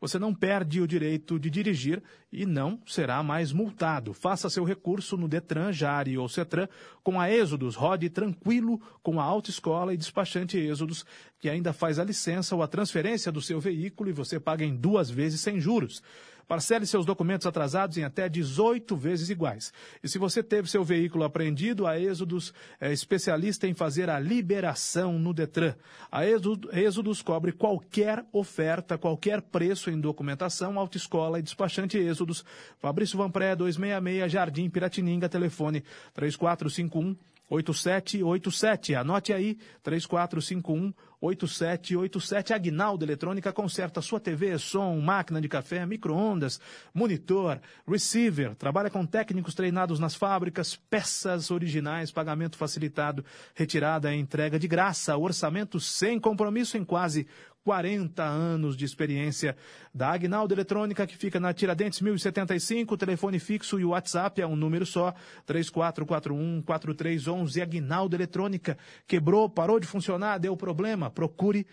[0.00, 4.14] Você não perde o direito de dirigir e não será mais multado.
[4.14, 6.66] Faça seu recurso no Detran, Jari ou Cetran
[7.02, 7.76] com a Êxodos.
[7.76, 11.04] Rode tranquilo com a autoescola e despachante Êxodos,
[11.38, 14.74] que ainda faz a licença ou a transferência do seu veículo e você paga em
[14.74, 16.02] duas vezes sem juros.
[16.50, 19.72] Parcele seus documentos atrasados em até 18 vezes iguais.
[20.02, 25.16] E se você teve seu veículo apreendido, a Êxodos é especialista em fazer a liberação
[25.16, 25.76] no Detran.
[26.10, 32.44] A Êxodo- Êxodos cobre qualquer oferta, qualquer preço em documentação, autoescola e despachante Êxodos.
[32.80, 35.84] Fabrício Vanpré, 266, Jardim Piratininga, telefone
[36.14, 37.14] 3451
[37.48, 38.96] 8787.
[38.96, 42.52] Anote aí, 3451 8787.
[42.52, 46.60] Agnaldo Eletrônica conserta sua TV, som, máquina de café, micro-ondas,
[46.94, 48.54] monitor, receiver.
[48.54, 55.16] Trabalha com técnicos treinados nas fábricas, peças originais, pagamento facilitado, retirada e entrega de graça,
[55.16, 57.26] orçamento sem compromisso em quase
[57.64, 59.56] 40 anos de experiência
[59.94, 64.86] da Agnaldo Eletrônica, que fica na Tiradentes 1075, telefone fixo e WhatsApp é um número
[64.86, 65.14] só,
[65.46, 67.62] 3441-4311.
[67.62, 71.66] Agnaldo Eletrônica, quebrou, parou de funcionar, deu problema, procure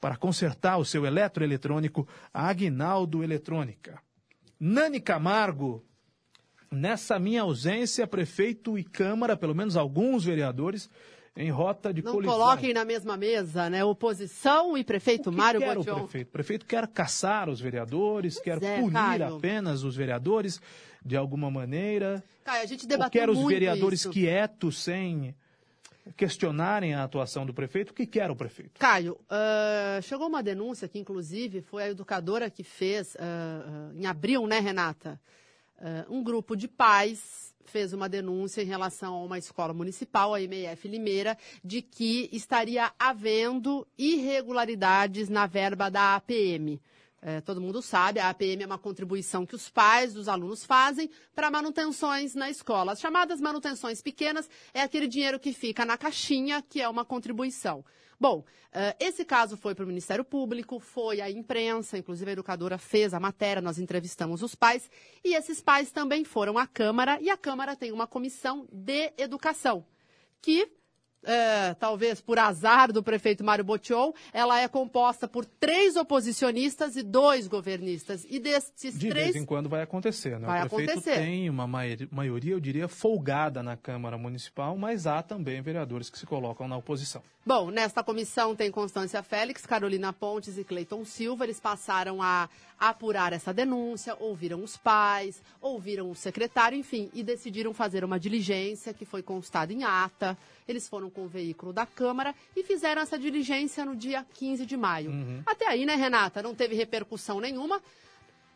[0.00, 4.00] para consertar o seu eletroeletrônico, a Agnaldo Eletrônica.
[4.58, 5.84] Nani Camargo,
[6.70, 10.88] nessa minha ausência, prefeito e Câmara, pelo menos alguns vereadores,
[11.38, 12.36] em rota de Não colisão.
[12.36, 13.84] coloquem na mesma mesa, né?
[13.84, 16.00] Oposição e prefeito Mário quer o Botion.
[16.00, 16.28] prefeito?
[16.28, 19.36] O prefeito quer caçar os vereadores, quer é, punir Caio.
[19.36, 20.60] apenas os vereadores
[21.04, 22.24] de alguma maneira.
[22.44, 24.10] Caio, a gente debateu quer os vereadores isso.
[24.10, 25.32] quietos, sem
[26.16, 27.90] questionarem a atuação do prefeito?
[27.90, 28.72] O que quer o prefeito?
[28.80, 34.06] Caio, ah, chegou uma denúncia que, inclusive, foi a educadora que fez, ah, ah, em
[34.06, 35.20] abril, né, Renata?
[36.08, 40.88] Um grupo de pais fez uma denúncia em relação a uma escola municipal, a MF
[40.88, 46.80] Limeira, de que estaria havendo irregularidades na verba da APM.
[47.20, 51.10] É, todo mundo sabe, a APM é uma contribuição que os pais dos alunos fazem
[51.34, 52.92] para manutenções na escola.
[52.92, 57.84] As chamadas manutenções pequenas é aquele dinheiro que fica na caixinha, que é uma contribuição.
[58.20, 62.76] Bom, eh, esse caso foi para o Ministério Público, foi à imprensa, inclusive a educadora
[62.76, 64.90] fez a matéria, nós entrevistamos os pais,
[65.24, 69.86] e esses pais também foram à Câmara, e a Câmara tem uma comissão de educação,
[70.42, 70.68] que
[71.24, 77.02] é, talvez por azar do prefeito Mário Botion, ela é composta por três oposicionistas e
[77.02, 78.24] dois governistas.
[78.28, 79.26] E desses De três.
[79.32, 80.46] vez em quando vai acontecer, né?
[80.46, 81.16] Vai o prefeito acontecer.
[81.16, 86.18] tem uma mai- maioria, eu diria, folgada na Câmara Municipal, mas há também vereadores que
[86.18, 87.22] se colocam na oposição.
[87.44, 91.44] Bom, nesta comissão tem Constância Félix, Carolina Pontes e Cleiton Silva.
[91.44, 97.72] Eles passaram a apurar essa denúncia, ouviram os pais, ouviram o secretário, enfim, e decidiram
[97.72, 100.36] fazer uma diligência que foi constada em ata.
[100.66, 104.76] Eles foram com o veículo da Câmara e fizeram essa diligência no dia 15 de
[104.76, 105.10] maio.
[105.46, 106.42] Até aí, né, Renata?
[106.42, 107.80] Não teve repercussão nenhuma.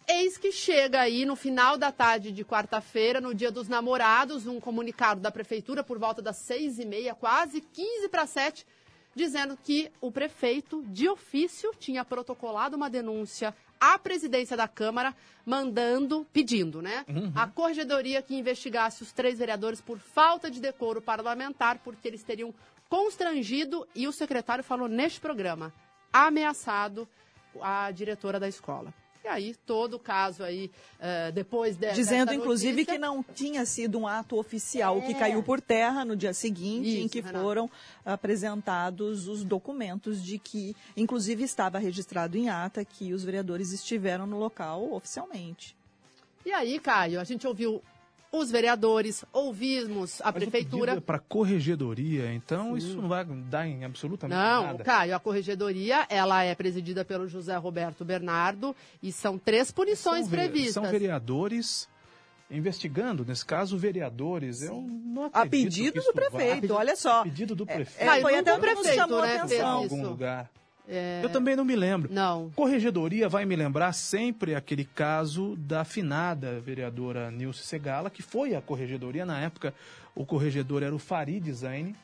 [0.09, 4.59] Eis que chega aí no final da tarde de quarta-feira, no dia dos namorados, um
[4.59, 8.67] comunicado da prefeitura por volta das seis e meia, quase 15 para sete,
[9.15, 15.13] dizendo que o prefeito, de ofício, tinha protocolado uma denúncia à presidência da Câmara,
[15.45, 17.05] mandando, pedindo, né?
[17.09, 17.33] Uhum.
[17.35, 22.55] A corregedoria que investigasse os três vereadores por falta de decoro parlamentar, porque eles teriam
[22.89, 25.73] constrangido, e o secretário falou neste programa,
[26.13, 27.09] ameaçado
[27.61, 28.95] a diretora da escola.
[29.25, 33.23] E aí, todo o caso aí, eh, depois de, Dizendo, dessa inclusive, notícia- que não
[33.23, 35.15] tinha sido um ato oficial que É.
[35.15, 37.39] caiu por terra no dia seguinte, em Isso, que Renata.
[37.41, 37.71] foram
[38.05, 44.39] apresentados os documentos de que, inclusive, estava registrado em ata que os vereadores estiveram no
[44.39, 45.77] local oficialmente.
[46.45, 47.81] E aí, Caio, a gente ouviu
[48.33, 51.01] os vereadores, ouvimos a prefeitura.
[51.01, 54.83] Para corregedoria, então isso não vai dar em absolutamente Não, nada.
[54.85, 60.31] Caio, a corregedoria, ela é presidida pelo José Roberto Bernardo e são três punições São
[60.31, 60.73] previstas.
[60.75, 61.87] São vereadores
[62.51, 64.63] investigando, nesse caso, vereadores.
[64.63, 67.21] Eu não A acredito pedido que do vá- prefeito, olha só.
[67.21, 68.01] A pedido do prefeito.
[68.11, 69.59] É, foi Caio, até o prefeito, chamou a né, atenção.
[69.81, 70.51] em algum lugar.
[70.89, 71.21] É.
[71.23, 72.13] Eu também não me lembro.
[72.13, 72.51] Não.
[72.51, 78.61] Corregedoria vai me lembrar sempre aquele caso da afinada vereadora Nilce Segala, que foi a
[78.61, 79.73] corregedoria na época.
[80.15, 81.97] O corregedor era o Farid Zaine,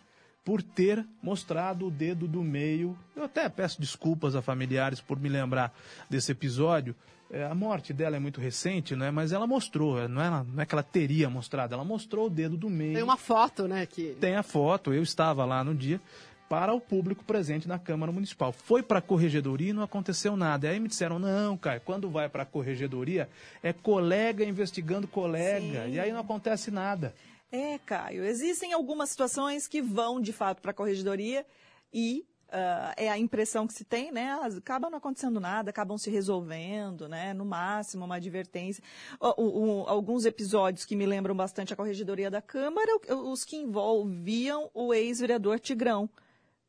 [0.45, 2.97] por ter mostrado o dedo do meio.
[3.15, 5.77] Eu até peço desculpas a familiares por me lembrar
[6.09, 6.95] desse episódio.
[7.31, 9.11] É, a morte dela é muito recente, né?
[9.11, 12.57] Mas ela mostrou, não é, não é que ela teria mostrado, ela mostrou o dedo
[12.57, 12.95] do meio.
[12.95, 13.85] Tem uma foto, né?
[13.85, 14.17] Que...
[14.19, 16.01] Tem a foto, eu estava lá no dia,
[16.49, 18.53] para o público presente na Câmara Municipal.
[18.53, 20.67] Foi para a corregedoria e não aconteceu nada.
[20.67, 23.29] E aí me disseram, não, Caio, quando vai para a corregedoria,
[23.63, 25.93] é colega investigando colega, Sim.
[25.93, 27.15] e aí não acontece nada.
[27.53, 31.45] É, Caio, existem algumas situações que vão de fato para a corregedoria
[31.93, 34.33] e ah, é a impressão que se tem, né?
[34.57, 37.35] Acaba não acontecendo nada, acabam se resolvendo, né?
[37.35, 38.83] No máximo, uma advertência.
[39.21, 42.91] O- o- alguns episódios que me lembram bastante a corregedoria da Câmara,
[43.23, 46.09] os que envolviam o ex-vereador Tigrão,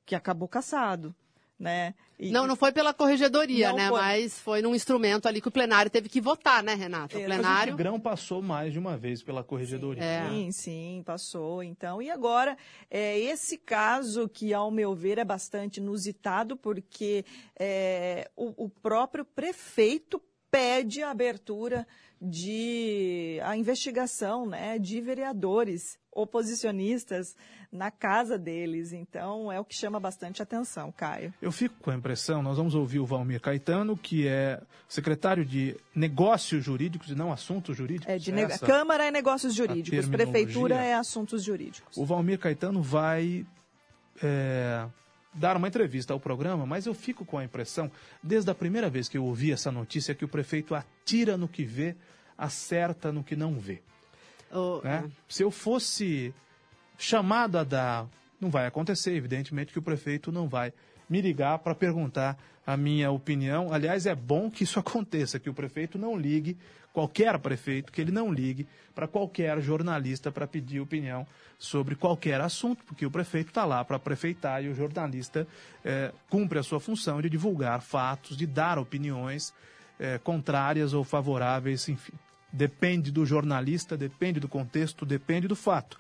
[0.10, 1.14] que acabou caçado,
[1.60, 1.94] né?
[2.18, 3.90] E- Não, não foi pela corregedoria, né?
[3.90, 4.00] foi.
[4.02, 7.16] Mas foi num instrumento ali que o plenário teve que votar, né, Renata?
[7.16, 7.74] O Mas o plenário.
[7.74, 10.04] Tigrão passou mais de uma vez pela corregedoria.
[10.04, 10.28] É.
[10.28, 11.62] Sim, sim, passou.
[11.62, 12.58] Então, e agora,
[12.90, 17.24] é, esse caso que, ao meu ver, é bastante inusitado, porque
[17.56, 20.20] é, o, o próprio prefeito
[20.50, 21.86] pede a abertura
[22.20, 27.36] de a investigação né, de vereadores oposicionistas
[27.72, 28.92] na casa deles.
[28.94, 31.34] Então, é o que chama bastante atenção, Caio.
[31.42, 35.76] Eu fico com a impressão, nós vamos ouvir o Valmir Caetano, que é secretário de
[35.94, 38.08] Negócios Jurídicos e não Assuntos Jurídicos.
[38.08, 41.96] É de essa- Câmara é negócios jurídicos, prefeitura é assuntos jurídicos.
[41.98, 43.46] O Valmir Caetano vai
[44.22, 44.86] é,
[45.34, 47.90] dar uma entrevista ao programa, mas eu fico com a impressão,
[48.22, 51.64] desde a primeira vez que eu ouvi essa notícia, que o prefeito atira no que
[51.64, 51.96] vê,
[52.38, 53.82] acerta no que não vê.
[54.52, 55.10] O- né?
[55.28, 56.34] Se eu fosse
[57.00, 58.08] chamado a dar,
[58.40, 60.74] não vai acontecer, evidentemente que o prefeito não vai
[61.10, 63.74] me ligar para perguntar a minha opinião.
[63.74, 66.58] Aliás, é bom que isso aconteça, que o prefeito não ligue,
[66.94, 71.26] qualquer prefeito, que ele não ligue para qualquer jornalista para pedir opinião
[71.58, 75.48] sobre qualquer assunto, porque o prefeito está lá para prefeitar e o jornalista
[75.84, 79.54] eh, cumpre a sua função de divulgar fatos, de dar opiniões
[80.00, 82.14] eh, contrárias ou favoráveis, enfim.
[82.52, 86.00] Depende do jornalista, depende do contexto, depende do fato.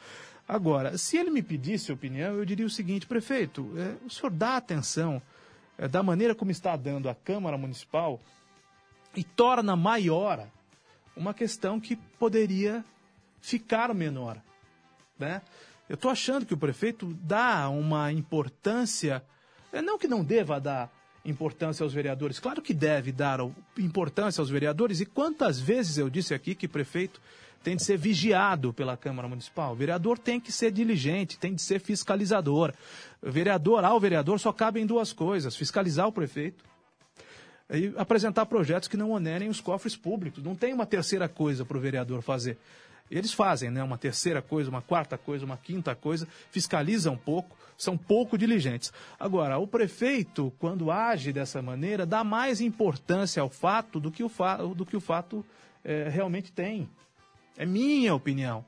[0.49, 4.57] Agora, se ele me pedisse opinião, eu diria o seguinte, prefeito, eh, o senhor dá
[4.57, 5.21] atenção
[5.77, 8.19] eh, da maneira como está dando a Câmara Municipal
[9.15, 10.47] e torna maior
[11.15, 12.83] uma questão que poderia
[13.39, 14.41] ficar menor.
[15.19, 15.43] Né?
[15.88, 19.23] Eu estou achando que o prefeito dá uma importância,
[19.71, 20.91] é, não que não deva dar
[21.23, 23.39] importância aos vereadores, claro que deve dar
[23.77, 27.21] importância aos vereadores, e quantas vezes eu disse aqui que prefeito
[27.63, 29.74] tem de ser vigiado pela Câmara Municipal.
[29.74, 32.74] O vereador tem que ser diligente, tem de ser fiscalizador.
[33.22, 36.63] O vereador, ao vereador, só cabem duas coisas: fiscalizar o prefeito
[37.69, 40.43] e apresentar projetos que não onerem os cofres públicos.
[40.43, 42.58] Não tem uma terceira coisa para o vereador fazer.
[43.10, 43.84] Eles fazem, né?
[43.84, 48.93] Uma terceira coisa, uma quarta coisa, uma quinta coisa, fiscalizam pouco, são pouco diligentes.
[49.19, 54.30] Agora, o prefeito, quando age dessa maneira, dá mais importância ao fato do que o,
[54.30, 55.43] fa do que o fato
[55.84, 56.88] eh, realmente tem.
[57.60, 58.65] É minha opinião.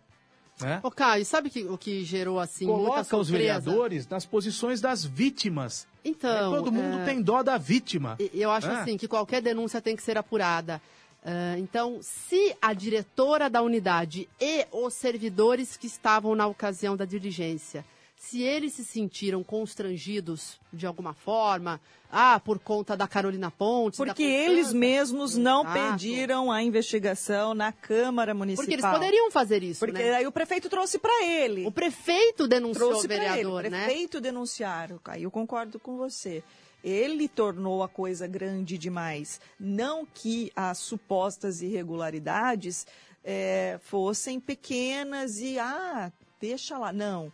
[0.59, 0.79] Né?
[0.83, 5.87] Ô, Caio, sabe que, o que gerou, assim, Coloca os vereadores nas posições das vítimas.
[6.05, 8.17] Então, Todo mundo é, tem dó da vítima.
[8.33, 8.81] Eu acho né?
[8.81, 10.81] assim que qualquer denúncia tem que ser apurada.
[11.23, 17.05] Ah, então, se a diretora da unidade e os servidores que estavam na ocasião da
[17.05, 17.85] diligência,
[18.21, 21.81] se eles se sentiram constrangidos de alguma forma,
[22.11, 25.93] ah, por conta da Carolina Pontes, Porque eles mesmos não Exato.
[25.93, 28.63] pediram a investigação na Câmara Municipal.
[28.63, 30.17] Porque eles poderiam fazer isso, Porque né?
[30.17, 31.65] aí o prefeito trouxe para ele.
[31.65, 33.69] O prefeito denunciou trouxe o vereador, ele.
[33.69, 33.85] O né?
[33.85, 34.99] prefeito denunciaram.
[35.05, 36.43] Aí eu concordo com você.
[36.83, 39.41] Ele tornou a coisa grande demais.
[39.59, 42.85] Não que as supostas irregularidades
[43.23, 46.93] eh, fossem pequenas e, ah, deixa lá.
[46.93, 47.33] Não.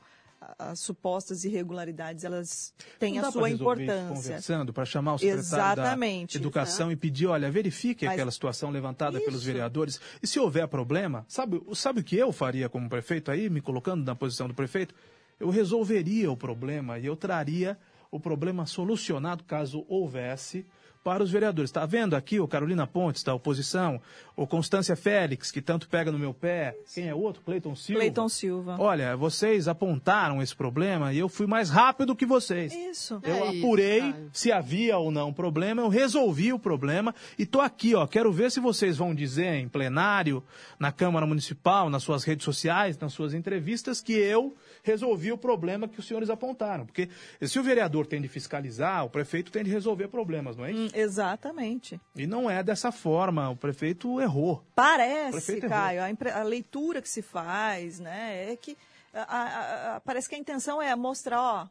[0.58, 4.08] As supostas irregularidades, elas têm a sua importância.
[4.36, 6.38] Conversando para chamar o secretário Exatamente.
[6.38, 9.46] da Educação e pedir, olha, verifique Mas- aquela situação levantada pelos Isso.
[9.52, 10.00] vereadores.
[10.24, 14.06] E se houver problema, sabe, sabe o que eu faria como prefeito aí, me colocando
[14.06, 14.96] na posição do prefeito?
[15.40, 17.78] Eu resolveria o problema e eu traria
[18.10, 20.66] o problema solucionado, caso houvesse,
[21.08, 21.70] para os vereadores.
[21.70, 24.02] Está vendo aqui o Carolina Pontes, da oposição,
[24.36, 26.76] o Constância Félix, que tanto pega no meu pé.
[26.94, 27.42] Quem é outro?
[27.44, 28.02] Cleiton Silva.
[28.02, 28.76] Cleiton Silva.
[28.78, 32.74] Olha, vocês apontaram esse problema e eu fui mais rápido que vocês.
[32.74, 33.22] Isso.
[33.24, 34.30] Eu É isso, apurei Caio.
[34.34, 38.06] se havia ou não problema, eu resolvi o problema e tô aqui, ó.
[38.06, 40.44] Quero ver se vocês vão dizer em plenário,
[40.78, 45.88] na Câmara Municipal, nas suas redes sociais, nas suas entrevistas, que eu resolvi o problema
[45.88, 46.86] que os senhores apontaram.
[46.86, 47.10] Porque
[47.42, 50.82] se o vereador tem de fiscalizar, o prefeito tem de resolver problemas, não é isso?
[50.82, 52.00] Hum, exatamente.
[52.16, 53.50] E não é dessa forma.
[53.50, 54.64] O prefeito errou.
[54.74, 55.78] Parece, prefeito errou.
[55.78, 58.78] Caio, a, impre- a leitura que se faz, né, é que
[59.14, 61.68] a- a- a- parece que a intenção é mostrar, ó,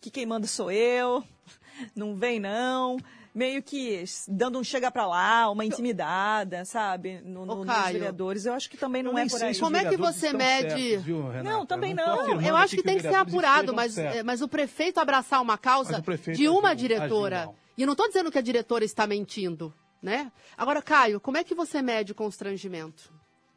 [0.00, 1.22] que quem manda sou eu,
[1.94, 2.96] não vem não,
[3.34, 8.46] meio que dando um chega pra lá, uma intimidada, sabe, no, no, nos vereadores.
[8.46, 9.58] Eu acho que também não Eu é por aí.
[9.58, 11.22] Como é que você mede- certos, viu?
[11.42, 12.20] Não, também não.
[12.20, 14.18] afirmando Eu acho aqui que tem que ser apurado, mas, certos.
[14.18, 16.02] é, mas o prefeito abraçar uma causa
[16.34, 17.50] de uma diretora.
[17.76, 19.72] E eu não estou dizendo que a diretora está mentindo,
[20.02, 20.32] né?
[20.56, 23.12] Agora, Caio, como é que você mede o constrangimento?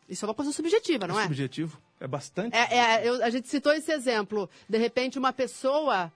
[0.08, 1.24] Isso é uma coisa subjetiva, não é?
[1.24, 1.82] subjetivo.
[2.00, 2.56] É bastante.
[2.56, 4.50] É, é, eu- a gente citou esse exemplo.
[4.68, 6.12] De repente, uma pessoa.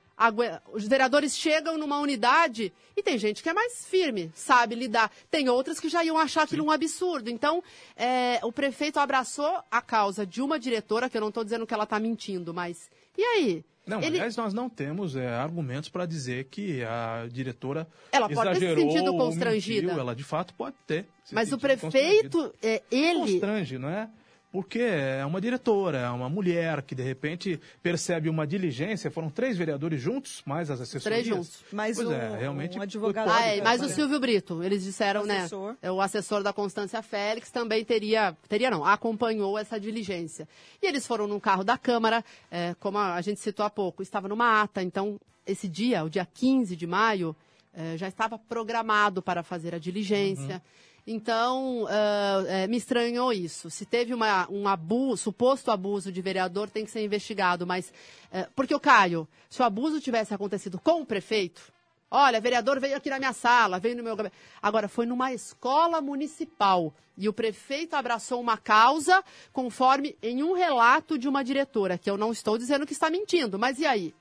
[0.71, 5.11] Os vereadores chegam numa unidade e tem gente que é mais firme, sabe lidar.
[5.29, 7.29] Tem outras que já iam achar aquilo um absurdo.
[7.29, 7.61] Então,
[7.95, 11.73] é, o prefeito abraçou a causa de uma diretora, que eu não estou dizendo que
[11.73, 12.89] ela está mentindo, mas.
[13.17, 13.65] E aí?
[13.85, 18.35] Não, Ele- aliás, nós não temos é, argumentos para dizer que a diretora Ela pode
[18.35, 19.81] ter se exagerou sentido constrangida.
[19.87, 19.99] mentiu.
[19.99, 21.05] Ela, de fato, pode ter.
[21.23, 23.19] se Mas o prefeito, é, ele.
[23.33, 24.09] Constrange, não é?
[24.55, 29.11] Porque é uma diretora, é uma mulher que, de repente, percebe uma diligência.
[29.11, 31.23] Foram três vereadores juntos, mais as assessorias.
[31.23, 31.61] Três juntos.
[31.73, 33.89] Mas pois o- é, realmente um advogado- Ah, é, o.
[33.89, 35.71] Silvio Brito, eles disseram, Assessor.
[35.71, 35.77] né?
[35.81, 40.47] É o assessor da Constância Félix também teria, teria não, acompanhou essa diligência.
[40.81, 44.29] E eles foram num carro da Câmara, é, como a, gente citou há pouco, estava
[44.29, 47.35] numa ata, então esse dia, o dia 15 de maio,
[47.73, 50.61] é, já estava programado para fazer a diligência.
[51.07, 53.69] Então, ah, é, me estranhou isso.
[53.69, 57.67] Se teve uma, um abuso, suposto abuso de vereador, tem que ser investigado.
[57.67, 57.93] Mas,
[58.31, 61.61] é, porque o Caio, se o abuso tivesse acontecido com o prefeito,
[62.09, 64.35] olha, vereador veio aqui na minha sala, veio no meu gabinete.
[64.59, 66.91] Agora, foi numa escola municipal.
[67.17, 72.17] E o prefeito abraçou uma causa conforme em um relato de uma diretora, que eu
[72.17, 74.13] não estou dizendo que está mentindo, mas e aí?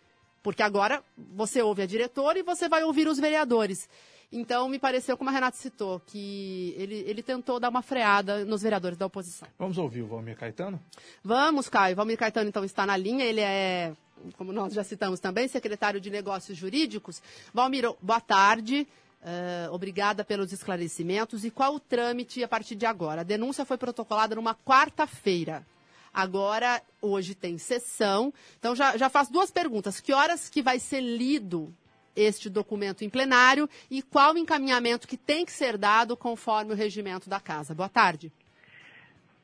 [0.43, 3.89] Porque agora você ouve a diretora e você vai ouvir os vereadores.
[4.33, 8.63] Então, me pareceu, como a Renata citou, que ele, ele tentou dar uma freada nos
[8.63, 9.49] vereadores da oposição.
[9.59, 10.81] Vamos ouvir o Valmir Caetano?
[11.23, 11.95] Vamos, Caio.
[11.95, 13.25] Valmir Caetano, então, está na linha.
[13.25, 13.93] Ele é,
[14.37, 17.23] como nós já citamos também, secretário de Negócios Jurídicos.
[17.53, 18.87] Valmir, boa tarde.
[19.27, 21.45] Eh, obrigada pelos esclarecimentos.
[21.45, 23.23] E qual o trâmite a partir de agora?
[23.23, 25.67] A denúncia foi protocolada numa quarta-feira.
[26.13, 28.33] Agora, hoje tem sessão.
[28.59, 29.99] Então, já, já faço duas perguntas.
[29.99, 31.75] Que horas que vai ser lido
[32.17, 36.77] este documento em plenário e qual o encaminhamento que tem que ser dado conforme o
[36.77, 37.75] regimento da casa?
[37.75, 38.33] Boa tarde.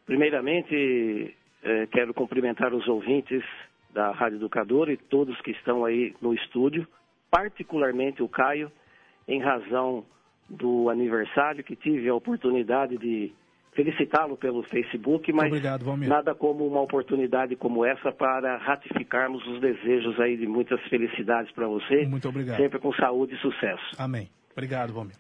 [0.07, 3.45] Primeiramente, eh, quero cumprimentar os ouvintes
[3.93, 6.87] da Rádio Educadora e todos que estão aí no estúdio,
[7.31, 8.71] particularmente o Caio,
[9.27, 10.05] em razão
[10.49, 13.33] do aniversário que tive a oportunidade de
[13.73, 20.19] felicitá-lo pelo Facebook, mas Obrigado, nada como uma oportunidade como essa para ratificarmos os desejos
[20.21, 22.57] aí de muitas felicidades para você, Muito obrigado.
[22.57, 23.97] sempre com saúde e sucesso.
[23.99, 24.29] Amém.
[24.53, 25.15] Obrigado, Valmir.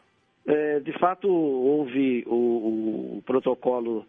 [0.46, 4.04] É, de fato, houve o, o protocolo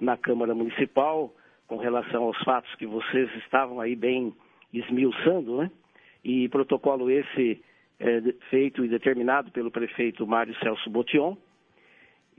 [0.00, 1.34] na Câmara Municipal
[1.66, 4.32] com relação aos fatos que vocês estavam aí bem
[4.72, 5.70] esmiuçando, né?
[6.24, 7.62] E protocolo esse
[7.98, 8.20] é,
[8.50, 11.36] feito e determinado pelo prefeito Mário Celso Botion.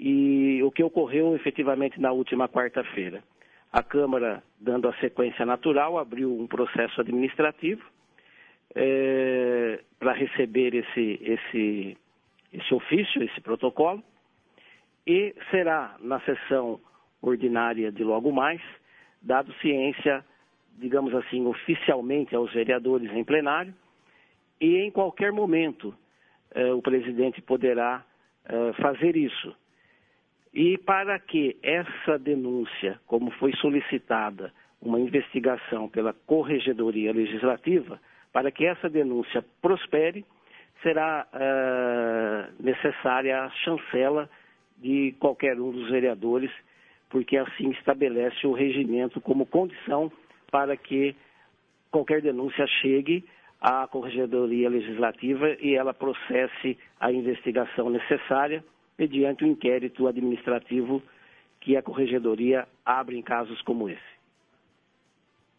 [0.03, 3.23] E o que ocorreu efetivamente na última quarta-feira?
[3.71, 7.83] A Câmara, dando a sequência natural, abriu um processo administrativo
[9.99, 11.97] para receber esse, esse,
[12.51, 14.03] esse ofício, esse protocolo,
[15.05, 16.79] e será na sessão
[17.21, 18.59] ordinária de logo mais,
[19.21, 20.25] dado ciência,
[20.79, 23.75] digamos assim, oficialmente aos vereadores em plenário,
[24.59, 25.93] e em qualquer momento
[26.55, 28.03] eh, o presidente poderá
[28.45, 29.55] eh, fazer isso.
[30.53, 37.99] E para que essa denúncia, como foi solicitada uma investigação pela Corregedoria Legislativa,
[38.33, 40.25] para que essa denúncia prospere,
[40.81, 44.29] será eh, necessária a chancela
[44.77, 46.51] de qualquer um dos vereadores,
[47.09, 50.11] porque assim estabelece o regimento como condição
[50.49, 51.15] para que
[51.91, 53.23] qualquer denúncia chegue
[53.59, 58.63] à Corregedoria Legislativa e ela processe a investigação necessária
[59.01, 61.01] mediante o inquérito administrativo
[61.59, 64.11] que a Corregedoria abre em casos como esse.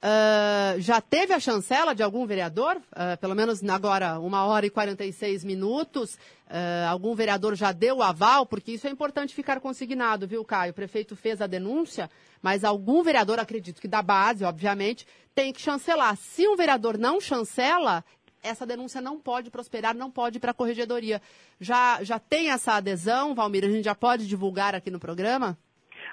[0.01, 2.81] Ah, já teve a chancela de algum vereador?
[2.93, 6.19] Ah, pelo menos agora, uma hora e 46 minutos.
[6.49, 8.47] Ah, algum vereador já deu o aval?
[8.47, 10.71] Porque isso é importante ficar consignado, viu, Caio?
[10.71, 12.09] O prefeito fez a denúncia,
[12.41, 16.17] mas algum vereador, acredito que da base, obviamente, tem que chancelar.
[16.17, 18.05] Se um vereador não chancela,
[18.43, 21.21] essa denúncia não pode prosperar, não pode ir para a corregedoria.
[21.61, 23.65] Já, já tem essa adesão, Valmir?
[23.65, 25.57] A gente já pode divulgar aqui no programa?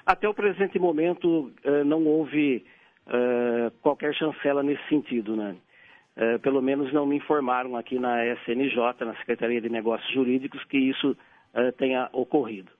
[0.06, 2.64] Até o presente momento eh, não houve
[3.06, 5.56] eh, qualquer chancela nesse sentido, né?
[6.16, 10.78] Eh, pelo menos não me informaram aqui na SNJ, na Secretaria de Negócios Jurídicos, que
[10.78, 11.16] isso
[11.78, 12.70] tenha ocorrido.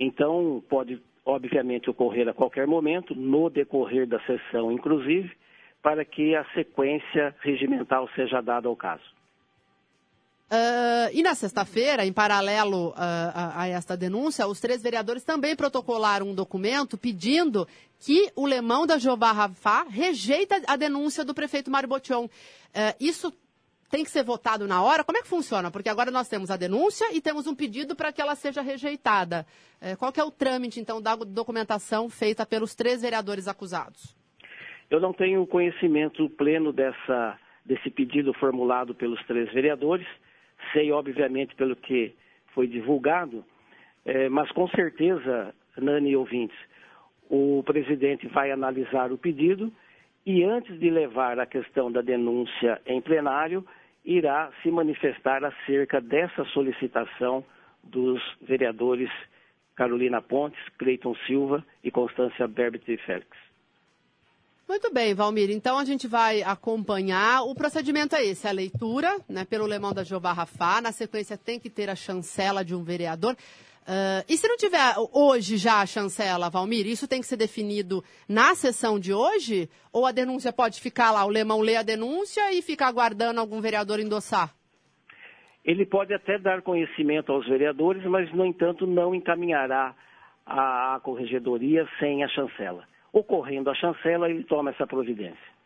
[0.00, 5.30] Então, pode, obviamente, ocorrer a qualquer momento, no decorrer da sessão, inclusive,
[5.86, 9.04] para que a sequência regimental seja dada ao caso.
[10.50, 15.54] Ah, e na sexta-feira, em paralelo ah, a, a esta denúncia, os três vereadores também
[15.54, 17.68] protocolaram um documento pedindo
[18.00, 22.28] que o Lemão da Jeová Rafá rejeita a denúncia do prefeito Mário Botion.
[22.74, 23.32] Ah, isso
[23.88, 25.04] tem que ser votado na hora?
[25.04, 25.70] Como é que funciona?
[25.70, 29.46] Porque agora nós temos a denúncia e temos um pedido para que ela seja rejeitada.
[29.80, 34.16] Eh, qual é o trâmite, então, da documentação feita pelos três vereadores acusados?
[34.90, 40.06] Eu não tenho conhecimento pleno dessa, desse pedido formulado pelos três vereadores.
[40.72, 42.14] Sei, obviamente, pelo que
[42.54, 43.44] foi divulgado,
[44.04, 46.56] eh, mas com certeza, Nani e ouvintes,
[47.28, 49.72] o presidente vai analisar o pedido
[50.24, 53.66] e, antes de levar a questão da denúncia em plenário,
[54.04, 57.44] irá se manifestar acerca dessa solicitação
[57.82, 59.10] dos vereadores
[59.74, 63.45] Carolina Pontes, Cleiton Silva e Constância Berbit Félix.
[64.68, 65.50] Muito bem, Valmir.
[65.50, 67.42] Então a gente vai acompanhar.
[67.42, 70.80] O procedimento é esse: a leitura né, pelo Lemão da Jeová Rafá.
[70.80, 73.36] Na sequência, tem que ter a chancela de um vereador.
[73.86, 78.02] Ah, e se não tiver hoje já a chancela, Valmir, isso tem que ser definido
[78.28, 79.70] na sessão de hoje?
[79.92, 83.60] Ou a denúncia pode ficar lá, o Lemão lê a denúncia e fica aguardando algum
[83.60, 84.52] vereador endossar?
[85.64, 89.94] Ele pode até dar conhecimento aos vereadores, mas, no entanto, não encaminhará
[90.44, 92.84] à corregedoria sem a chancela.
[93.16, 95.56] Ocorrendo a chancela, ele toma essa providência.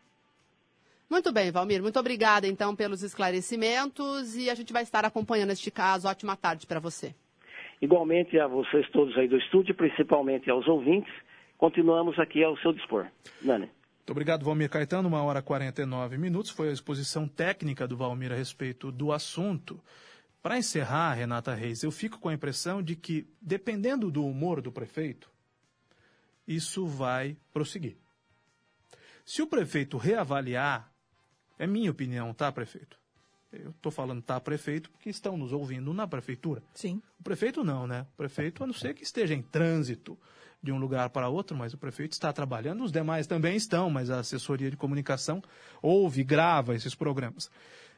[1.10, 1.82] Muito bem, Valmir.
[1.82, 6.06] Muito obrigada, então, pelos esclarecimentos e a gente vai estar acompanhando este caso.
[6.06, 7.12] Ótima tarde para você.
[7.82, 11.12] Igualmente a vocês todos aí do estúdio, principalmente aos ouvintes,
[11.58, 13.08] continuamos aqui ao seu dispor.
[13.42, 13.66] Nani.
[13.66, 15.08] Muito obrigado, Valmir Caetano.
[15.08, 16.52] Uma hora e 49 minutos.
[16.52, 19.80] Foi a exposição técnica do Valmir a respeito do assunto.
[20.40, 24.70] Para encerrar, Renata Reis, eu fico com a impressão de que, dependendo do humor do
[24.70, 25.28] prefeito,
[26.54, 27.96] isso vai prosseguir.
[29.24, 30.92] Se o prefeito reavaliar,
[31.58, 32.98] é minha opinião, tá, prefeito?
[33.52, 36.62] Eu estou falando tá, prefeito, porque estão nos ouvindo na prefeitura.
[36.74, 37.02] Sim.
[37.18, 38.06] O prefeito não, né?
[38.14, 40.18] O prefeito, a não ser que esteja em trânsito
[40.62, 44.10] de um lugar para outro, mas o prefeito está trabalhando, os demais também estão, mas
[44.10, 45.42] a assessoria de comunicação
[45.80, 47.50] ouve, grava esses programas.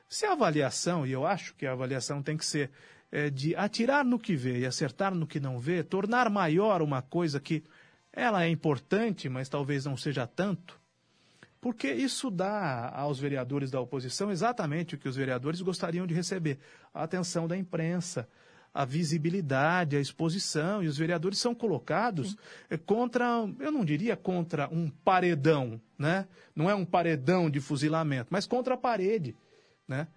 [0.09, 2.71] Se a avaliação, e eu acho que a avaliação tem que ser
[3.11, 7.03] é, de atirar no que vê e acertar no que não vê, tornar maior uma
[7.03, 7.63] coisa que
[8.13, 10.79] ela é importante, mas talvez não seja tanto,
[11.61, 16.59] porque isso dá aos vereadores da oposição exatamente o que os vereadores gostariam de receber:
[16.93, 18.29] a atenção da imprensa,
[18.75, 22.37] a visibilidade, a exposição, e os vereadores são colocados
[22.69, 26.27] eh, contra, eu não diria contra um paredão, né?
[26.55, 29.37] Não é um paredão de fuzilamento, mas contra a parede,
[29.87, 30.09] né?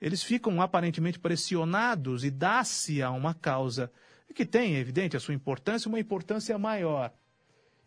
[0.00, 3.92] Eles ficam aparentemente pressionados e dá-se a uma causa
[4.34, 7.12] que tem, é evidente, a sua importância, uma importância maior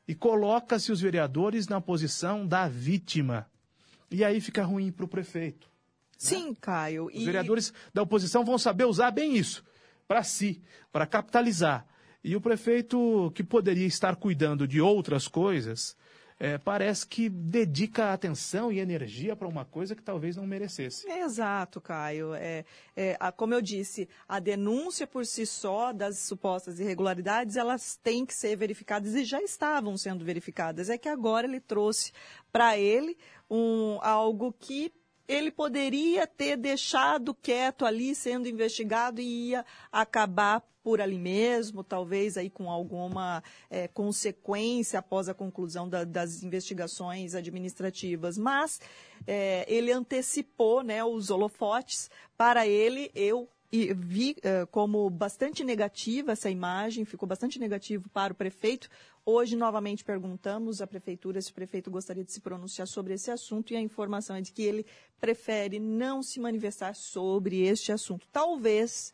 [0.08, 3.46] e coloca-se os vereadores na posição da vítima.
[4.10, 5.70] E aí fica ruim para o prefeito.
[6.18, 7.08] Sim, Caio.
[7.14, 9.64] Os vereadores da oposição vão saber usar bem isso,
[10.08, 11.86] para si, para capitalizar.
[12.24, 15.96] E o prefeito, que poderia estar cuidando de outras coisas,
[16.40, 21.10] é, parece que dedica atenção e energia para uma coisa que talvez não merecesse.
[21.10, 22.34] É exato, Caio.
[22.36, 22.64] É,
[22.96, 28.26] é, a- como eu disse, a denúncia por si só das supostas irregularidades, elas têm
[28.26, 30.90] que ser verificadas e já estavam sendo verificadas.
[30.90, 32.12] É que agora ele trouxe
[32.52, 33.18] para ele
[33.50, 34.92] um, algo que
[35.28, 42.38] ele poderia ter deixado quieto ali, sendo investigado e ia acabar por ali mesmo, talvez
[42.38, 48.38] aí com alguma eh, consequência após a conclusão da- das investigações administrativas.
[48.38, 48.80] Mas
[49.28, 53.12] eh, ele antecipou né, os holofotes para ele.
[53.14, 58.90] Eu e vi eh, como bastante negativa essa imagem, ficou bastante negativo para o prefeito.
[59.26, 63.74] Hoje, novamente, perguntamos à prefeitura se o prefeito gostaria de se pronunciar sobre esse assunto
[63.74, 64.86] e a informação é de que ele
[65.20, 68.26] prefere não se manifestar sobre este assunto.
[68.32, 69.14] Talvez,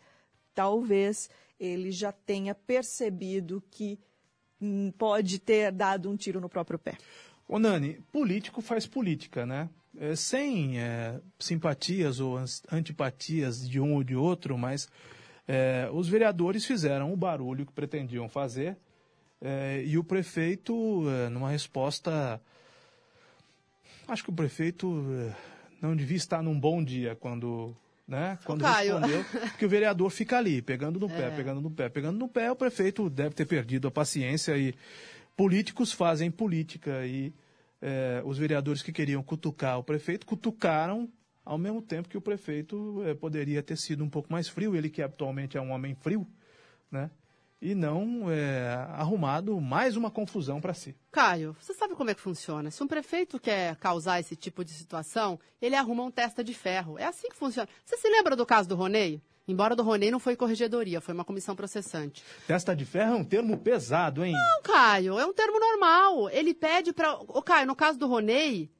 [0.53, 1.29] talvez
[1.59, 3.99] ele já tenha percebido que
[4.61, 6.95] hum, pode ter dado um tiro no próprio pé.
[7.47, 9.67] Ô Nani, político faz política, né?
[9.99, 14.89] É, sem é, simpatias ou antipatias de um ou de outro, mas
[15.47, 18.77] é, os vereadores fizeram o barulho que pretendiam fazer
[19.43, 22.41] é, e o prefeito, é, numa resposta.
[24.07, 25.35] Acho que o prefeito é,
[25.81, 27.75] não devia estar num bom dia quando.
[28.07, 28.37] Né?
[28.45, 28.97] Quando Caio.
[28.97, 29.25] respondeu,
[29.57, 32.55] que o vereador fica ali, pegando no pé, pegando no pé, pegando no pé, o
[32.55, 34.75] prefeito deve ter perdido a paciência e
[35.37, 37.33] políticos fazem política e
[37.85, 41.11] eh, os vereadores que queriam cutucar o prefeito cutucaram
[41.43, 44.89] ao mesmo tempo que o prefeito eh, poderia ter sido um pouco mais frio, ele
[44.89, 46.25] que atualmente é um homem frio,
[46.89, 47.11] né?
[47.63, 50.93] e não é, arrumado mais uma confusão para si.
[51.09, 52.69] Caio, você sabe como é que funciona?
[52.69, 56.99] Se um prefeito quer causar esse tipo de situação, ele arruma um testa de ferro.
[56.99, 57.69] É assim que funciona.
[57.85, 59.21] Você se lembra do caso do Ronei?
[59.47, 62.23] Embora do Ronei não foi corregedoria, foi uma comissão processante.
[62.47, 64.31] Testa de ferro é um termo pesado, hein?
[64.31, 66.29] Não, Caio, é um termo normal.
[66.29, 67.13] Ele pede para.
[67.15, 68.71] Ô, Caio, no caso do Ronei,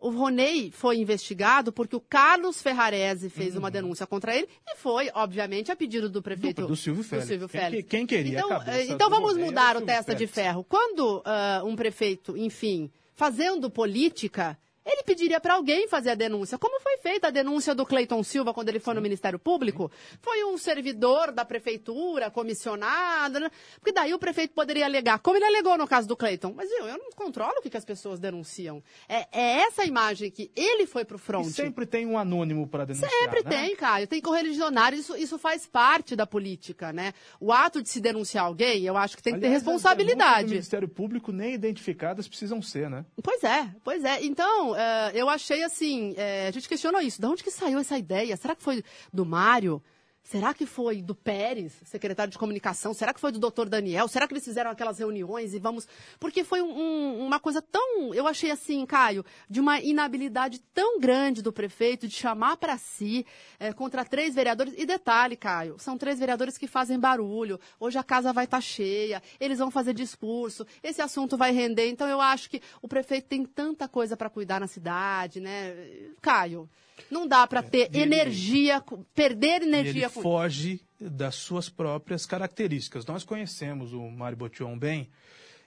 [0.00, 5.08] o Ronei foi investigado porque o Carlos Ferrarese fez uma denúncia contra ele e foi,
[5.14, 7.28] obviamente, a pedido do prefeito Do Silvio Félix.
[7.28, 7.88] Silvio Quem- Félix.
[7.88, 10.14] quem queria a Então, eh, então do vamos Ronei é o mudar o Silvio testa
[10.16, 10.34] de Félix.
[10.34, 10.64] ferro.
[10.64, 14.58] Quando ah, um prefeito, enfim, fazendo política,
[14.88, 16.58] ele pediria para alguém fazer a denúncia.
[16.58, 19.90] Como foi feita a denúncia do Cleiton Silva quando ele foi no Ministério Público?
[20.20, 23.50] Foi um servidor da prefeitura, comissionado, né?
[23.74, 26.54] porque daí o prefeito poderia alegar, como ele alegou no caso do Cleiton.
[26.56, 28.82] Mas viu, eu não controlo o que, que as pessoas denunciam.
[29.08, 31.46] É, é essa imagem que ele foi pro front.
[31.46, 33.10] E sempre tem um anônimo para denunciar.
[33.10, 33.50] Sempre né?
[33.50, 34.06] tem, Caio.
[34.06, 34.98] Tem correligionário.
[34.98, 37.12] Isso, isso faz parte da política, né?
[37.40, 39.82] O ato de se denunciar alguém, eu acho que tem que ter Aliás, as denúncias
[39.82, 40.50] do responsabilidade.
[40.50, 43.04] Ministério Público nem identificadas precisam ser, né?
[43.22, 44.24] Pois é, pois é.
[44.24, 44.74] Então,
[45.14, 47.20] eu achei assim, eh, a gente questionou isso.
[47.20, 48.36] De onde que saiu essa ideia?
[48.36, 49.82] Será que foi do Mário?
[50.30, 52.92] Será que foi do Pérez, secretário de comunicação?
[52.92, 54.06] Será que foi do doutor Daniel?
[54.08, 55.88] Será que eles fizeram aquelas reuniões e vamos.
[56.20, 58.12] Porque foi um- um- uma coisa tão.
[58.12, 63.24] Eu achei assim, Caio, de uma inabilidade tão grande do prefeito de chamar para si
[63.58, 64.74] eh, contra três vereadores.
[64.76, 67.58] E detalhe, Caio, são três vereadores que fazem barulho.
[67.80, 71.88] Hoje a casa vai estar cheia, eles vão fazer discurso, esse assunto vai render.
[71.88, 75.74] Então eu acho que o prefeito tem tanta coisa para cuidar na cidade, né?
[76.20, 76.68] Caio,
[77.10, 82.26] não dá para ter e ele- energia, com- perder energia ele foge das suas próprias
[82.26, 83.06] características.
[83.06, 85.08] Nós conhecemos o Mário Botion bem,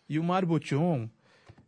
[0.09, 1.07] e o Mário Botion,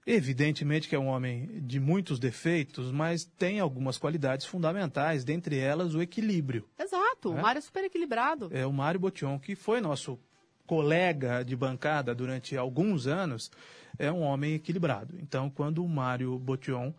[0.05, 5.95] evidentemente que é um homem de muitos defeitos, mas tem algumas qualidades fundamentais, dentre elas
[5.95, 6.67] o equilíbrio.
[6.77, 7.41] Exato, o É?
[7.41, 8.49] Mário é super equilibrado.
[8.51, 10.19] É o Mário Botion, que foi nosso
[10.65, 13.51] colega de bancada durante alguns anos,
[13.97, 15.15] é um homem equilibrado.
[15.21, 16.93] Então, quando o Mário Botion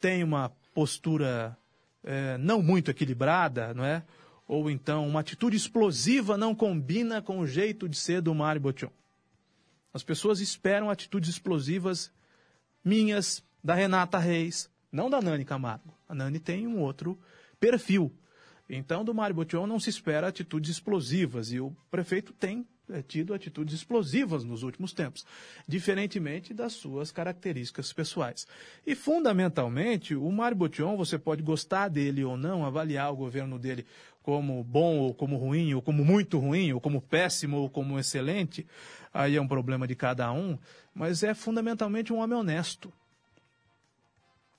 [0.00, 1.56] tem uma postura
[2.04, 4.02] eh, não muito equilibrada, não é?
[4.46, 8.90] Ou então uma atitude explosiva não combina com o jeito de ser do Mário Botion.
[9.94, 12.12] As pessoas esperam atitudes explosivas
[12.84, 15.94] minhas, da Renata Reis, não da Nani Camargo.
[16.08, 17.18] A Nani tem um outro
[17.60, 18.12] perfil.
[18.68, 22.66] Então, do Mário Botion não se espera atitudes explosivas e o prefeito tem
[23.06, 25.24] tido atitudes explosivas nos últimos tempos,
[25.66, 28.46] diferentemente das suas características pessoais.
[28.86, 33.86] E, fundamentalmente, o Mário Botion, você pode gostar dele ou não, avaliar o governo dele
[34.22, 38.66] como bom ou como ruim, ou como muito ruim, ou como péssimo ou como excelente,
[39.12, 40.58] aí é um problema de cada um,
[40.94, 42.92] mas é fundamentalmente um homem honesto.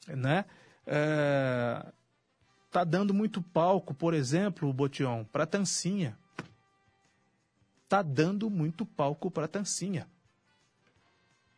[0.08, 0.44] Né?
[0.86, 1.86] É,
[2.70, 6.18] tá dando muito palco, por exemplo, o Botion, para Tancinha.
[7.94, 10.10] Tá dando muito palco para Tancinha.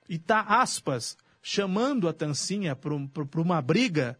[0.09, 4.19] E tá, aspas, chamando a Tancinha para uma briga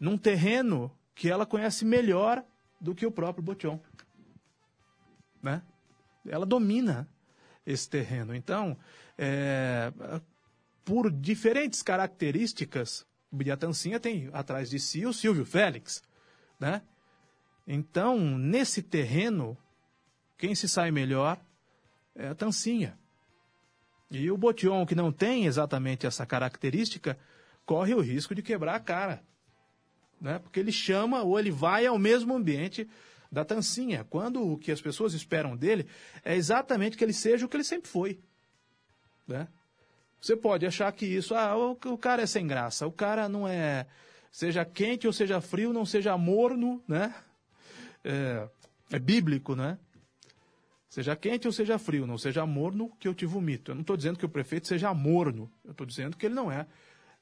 [0.00, 2.42] num terreno que ela conhece melhor
[2.80, 3.78] do que o próprio Botion.
[5.42, 5.60] Né?
[6.26, 7.06] Ela domina
[7.66, 8.34] esse terreno.
[8.34, 8.74] Então,
[9.18, 9.92] é,
[10.82, 13.06] por diferentes características,
[13.52, 16.02] a Tancinha tem atrás de si o Silvio Félix,
[16.58, 16.80] né?
[17.66, 19.58] Então, nesse terreno,
[20.38, 21.38] quem se sai melhor
[22.14, 22.96] é a Tancinha.
[24.10, 27.18] E o Botion, que não tem exatamente essa característica,
[27.66, 29.22] corre o risco de quebrar a cara.
[30.20, 30.38] Né?
[30.38, 32.88] Porque ele chama ou ele vai ao mesmo ambiente
[33.30, 35.86] da Tancinha, quando o que as pessoas esperam dele
[36.24, 38.18] é exatamente que ele seja o que ele sempre foi.
[39.26, 39.46] Né?
[40.20, 43.46] Você pode achar que isso, ah, o, o cara é sem graça, o cara não
[43.46, 43.86] é,
[44.32, 47.14] seja quente ou seja frio, não seja morno, né?
[48.02, 48.48] É,
[48.92, 49.78] é bíblico, né?
[50.88, 53.70] Seja quente ou seja frio, não seja morno que eu te vomito.
[53.70, 56.50] Eu não estou dizendo que o prefeito seja morno, eu estou dizendo que ele não
[56.50, 56.66] é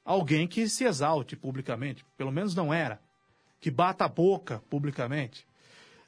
[0.05, 3.01] alguém que se exalte publicamente, pelo menos não era,
[3.59, 5.45] que bata a boca publicamente.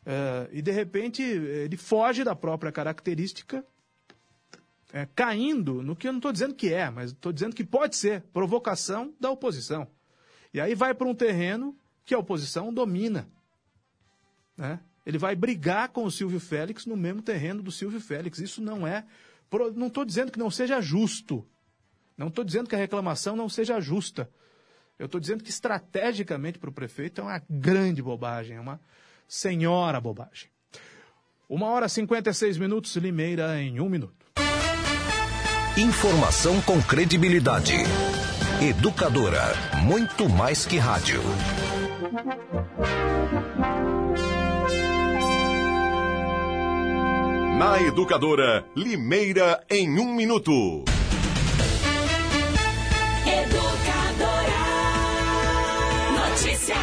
[0.06, 3.66] É, e de repente ele foge da própria característica
[4.94, 7.98] é, caindo no que eu não estou dizendo que é, mas estou dizendo que pode
[7.98, 9.86] ser provocação da oposição.
[10.54, 13.28] E aí vai para um terreno que a oposição domina.
[14.58, 14.80] Né?
[15.06, 18.40] Ele vai brigar com o Silvio Félix no mesmo terreno do Silvio Félix.
[18.40, 19.06] Isso não é.
[19.76, 21.46] Não estou dizendo que não seja justo.
[22.18, 24.30] Não estou dizendo que a reclamação não seja justa.
[25.00, 28.80] Eu estou dizendo que estrategicamente para o prefeito é uma grande bobagem, é uma
[29.28, 30.50] senhora bobagem.
[31.48, 34.26] Uma hora e 56 minutos, Limeira em um minuto.
[35.78, 37.74] Informação com credibilidade.
[38.62, 41.22] Educadora, muito mais que rádio.
[47.60, 50.86] Na Educadora, Limeira em um minuto.
[53.28, 54.62] Educadora.
[56.30, 56.76] Notícia.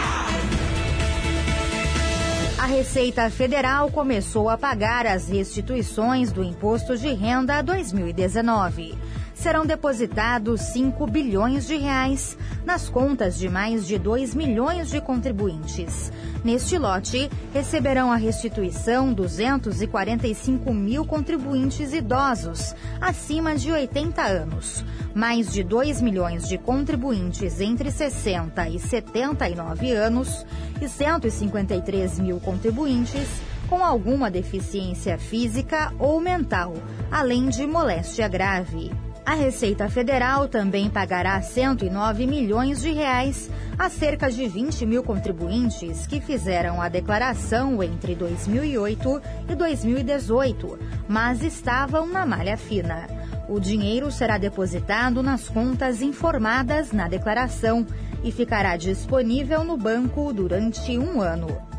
[2.59, 8.99] A Receita Federal começou a pagar as restituições do Imposto de Renda 2019.
[9.37, 16.11] Serão depositados 5 bilhões de reais nas contas de mais de 2 milhões de contribuintes.
[16.43, 24.83] Neste lote, receberão a restituição 245 mil contribuintes idosos acima de 80 anos,
[25.15, 30.47] mais de 2 milhões de contribuintes entre 60 e 79 anos
[30.81, 33.29] e 153 mil contribuintes
[33.69, 36.73] com alguma deficiência física ou mental,
[37.11, 39.06] além de moléstia grave.
[39.27, 46.07] A Receita Federal também pagará 109 milhões de reais a cerca de 20 mil contribuintes
[46.07, 53.09] que fizeram a declaração entre 2008 e 2018, mas estavam na malha fina.
[53.49, 57.85] O dinheiro será depositado nas contas informadas na declaração
[58.23, 61.76] e ficará disponível no banco durante um ano.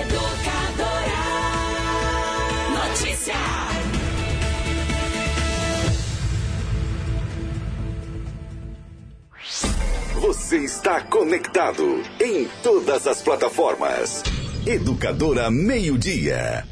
[0.00, 1.24] Educadora.
[2.72, 3.34] Notícia.
[10.20, 14.22] Você está conectado em todas as plataformas.
[14.66, 16.64] Educadora Meio Dia.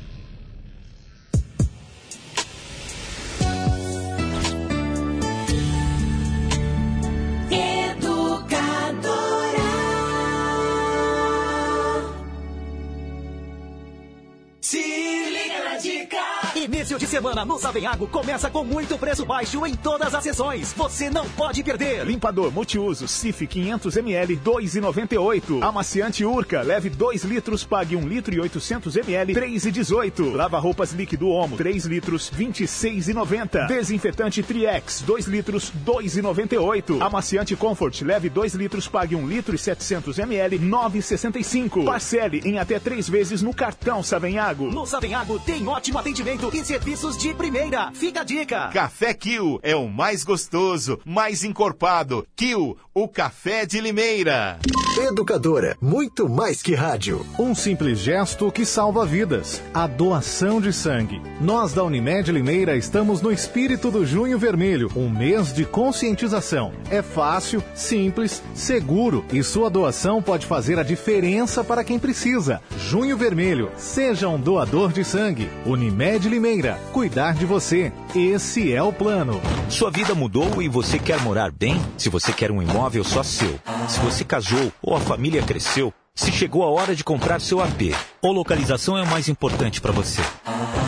[15.82, 16.31] Dica!
[16.54, 20.74] Início de semana no Savenhago começa com muito preço baixo em todas as sessões.
[20.74, 22.04] Você não pode perder.
[22.04, 25.62] Limpador multiuso Cif 500ml 2,98.
[25.62, 30.34] Amaciante Urca, leve 2 litros, pague 1 litro e 800ml 3,18.
[30.34, 33.66] Lava roupas líquido Omo 3 litros 26,90.
[33.66, 37.00] Desinfetante Triex 2 litros 2,98.
[37.00, 41.86] Amaciante Comfort, leve 2 litros, pague 1 litro e 700ml 9,65.
[41.86, 44.70] Parcele em até 3 vezes no cartão Savenhago.
[44.70, 47.92] No Savenhago tem ótimo atendimento e serviços de primeira.
[47.92, 48.68] Fica a dica.
[48.68, 52.26] Café Kill é o mais gostoso, mais encorpado.
[52.34, 54.58] Kill, o café de Limeira.
[54.98, 57.24] Educadora, muito mais que rádio.
[57.38, 59.62] Um simples gesto que salva vidas.
[59.72, 61.22] A doação de sangue.
[61.40, 66.72] Nós da Unimed Limeira estamos no espírito do Junho Vermelho, um mês de conscientização.
[66.90, 72.60] É fácil, simples, seguro e sua doação pode fazer a diferença para quem precisa.
[72.78, 75.48] Junho Vermelho, seja um doador de sangue.
[75.64, 77.92] Unimed Limeira, cuidar de você.
[78.16, 79.38] Esse é o plano.
[79.68, 81.78] Sua vida mudou e você quer morar bem?
[81.98, 86.30] Se você quer um imóvel só seu, se você casou ou a família cresceu, se
[86.30, 90.20] chegou a hora de comprar seu AP, ou localização é o mais importante para você.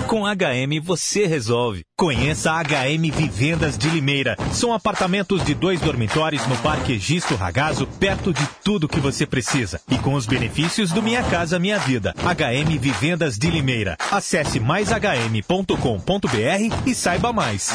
[0.06, 1.84] Com HM você resolve.
[1.96, 4.36] Conheça a HM Vivendas de Limeira.
[4.52, 9.80] São apartamentos de dois dormitórios no Parque Egisto Ragazo, perto de tudo que você precisa.
[9.90, 12.14] E com os benefícios do Minha Casa Minha Vida.
[12.18, 13.96] HM Vivendas de Limeira.
[14.10, 15.74] Acesse maishm.com.br
[16.86, 17.70] e saiba mais.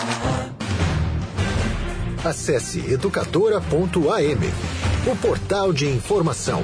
[2.23, 6.63] Acesse educadora.am, o portal de informação.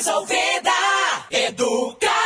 [0.00, 0.70] Mais ouvida.
[1.30, 2.19] Educadora.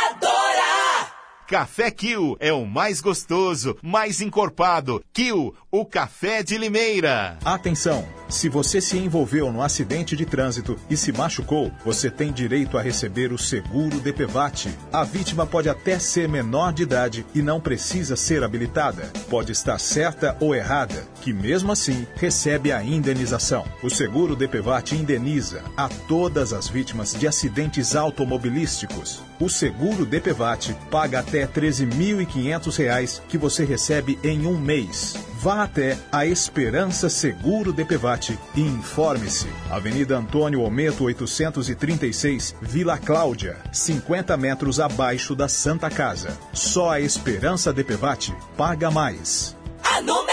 [1.47, 5.03] Café Kill é o mais gostoso, mais encorpado.
[5.13, 7.37] Kill, o café de Limeira.
[7.45, 8.03] Atenção!
[8.27, 12.81] Se você se envolveu no acidente de trânsito e se machucou, você tem direito a
[12.81, 14.75] receber o seguro DPVAT.
[14.91, 19.13] A vítima pode até ser menor de idade e não precisa ser habilitada.
[19.29, 23.63] Pode estar certa ou errada, que mesmo assim recebe a indenização.
[23.83, 29.21] O seguro DPVAT indeniza a todas as vítimas de acidentes automobilísticos.
[29.39, 35.15] O seguro DPVAT paga até até 13.500 reais que você recebe em um mês.
[35.37, 39.47] Vá até a Esperança Seguro DPVAT e informe-se.
[39.69, 46.37] Avenida Antônio Ometo 836, Vila Cláudia, 50 metros abaixo da Santa Casa.
[46.53, 49.55] Só a Esperança DPVAT paga mais.
[49.83, 50.25] A número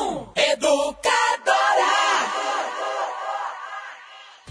[0.00, 1.13] 1, um, Educadora.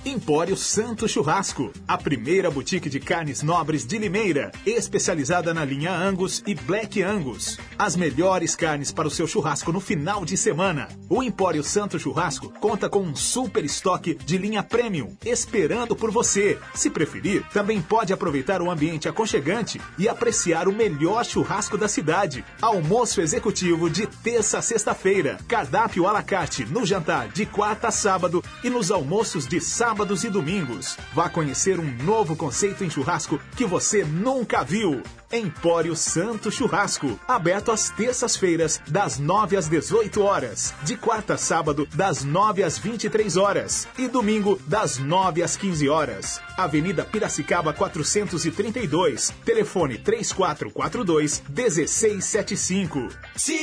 [0.05, 6.43] Empório Santo Churrasco, a primeira boutique de carnes nobres de Limeira, especializada na linha Angus
[6.45, 7.57] e Black Angus.
[7.79, 10.89] As melhores carnes para o seu churrasco no final de semana.
[11.09, 16.59] O Empório Santo Churrasco conta com um super estoque de linha premium, esperando por você.
[16.75, 22.43] Se preferir, também pode aproveitar o ambiente aconchegante e apreciar o melhor churrasco da cidade.
[22.61, 25.37] Almoço executivo de terça a sexta-feira.
[25.47, 29.92] Cardápio à la carte no jantar de quarta a sábado e nos almoços de sábado
[29.93, 30.97] sábados e domingos.
[31.13, 35.03] Vá conhecer um novo conceito em churrasco que você nunca viu.
[35.31, 41.87] Empório Santo Churrasco, aberto às terças-feiras, das 9 às 18 horas, de quarta a sábado,
[41.93, 46.41] das 9 às 23 horas e domingo, das 9 às 15 horas.
[46.57, 53.09] Avenida Piracicaba 432, telefone 3442 1675.
[53.35, 53.53] Se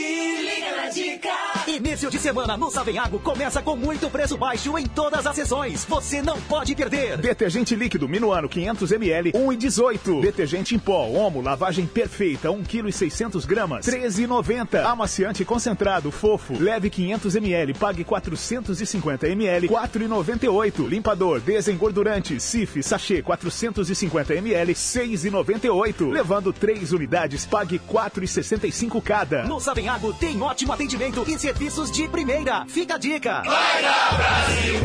[0.90, 1.28] dica!
[1.66, 5.84] Início de semana no Savenhago começa com muito preço baixo em todas as sessões.
[5.84, 7.16] Você não pode perder.
[7.18, 10.20] Detergente líquido Minuano 500ml, 1,18.
[10.20, 14.84] Detergente em pó, Omo, lavagem perfeita, 1 kg e 600 gramas, 13,90.
[14.84, 20.88] Amaciante concentrado, fofo, leve 500ml, pague 450ml, 4,98.
[20.88, 26.10] Limpador, desengordurante, Cif, sachê 450ml, 6,98.
[26.10, 29.44] Levando 3 unidades, pague 4,65 cada.
[29.44, 32.64] No Savenhago tem ótimo atendimento e serviços de primeira.
[32.66, 33.42] Fica a dica.
[33.44, 34.80] Vai na Brasil,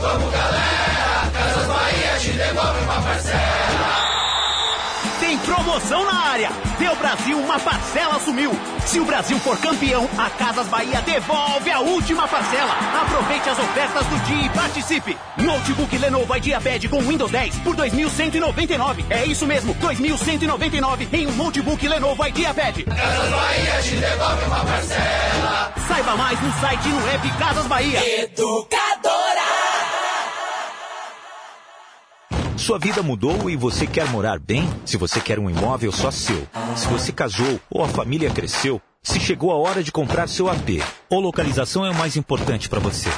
[0.00, 4.23] vamos galera, Casas Bahia te devolve uma parcela.
[5.24, 6.50] Tem promoção na área.
[6.78, 8.52] Deu Brasil, uma parcela sumiu.
[8.84, 12.74] Se o Brasil for campeão, a Casas Bahia devolve a última parcela.
[13.00, 15.16] Aproveite as ofertas do dia e participe.
[15.38, 19.06] Notebook Lenovo IdeaPad com Windows 10 por 2.199.
[19.08, 22.84] É isso mesmo, 2.199 em um notebook Lenovo IdeaPad.
[22.84, 25.72] Casas Bahia te devolve uma parcela.
[25.88, 28.24] Saiba mais no site e no app Casas Bahia.
[28.24, 29.63] Educadora.
[32.56, 34.68] Sua vida mudou e você quer morar bem?
[34.84, 36.46] Se você quer um imóvel só seu,
[36.76, 40.80] se você casou ou a família cresceu, se chegou a hora de comprar seu AP,
[41.10, 43.10] ou localização é o mais importante para você.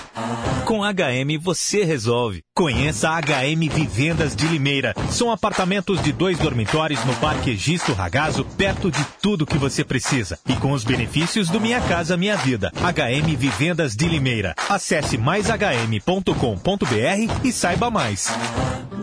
[0.64, 2.42] Com HM você resolve.
[2.52, 4.94] Conheça a HM Vivendas de Limeira.
[5.10, 10.40] São apartamentos de dois dormitórios no Parque Egisto Ragazo, perto de tudo que você precisa.
[10.48, 12.72] E com os benefícios do Minha Casa Minha Vida.
[12.74, 14.56] HM Vivendas de Limeira.
[14.68, 18.28] Acesse maishm.com.br e saiba mais.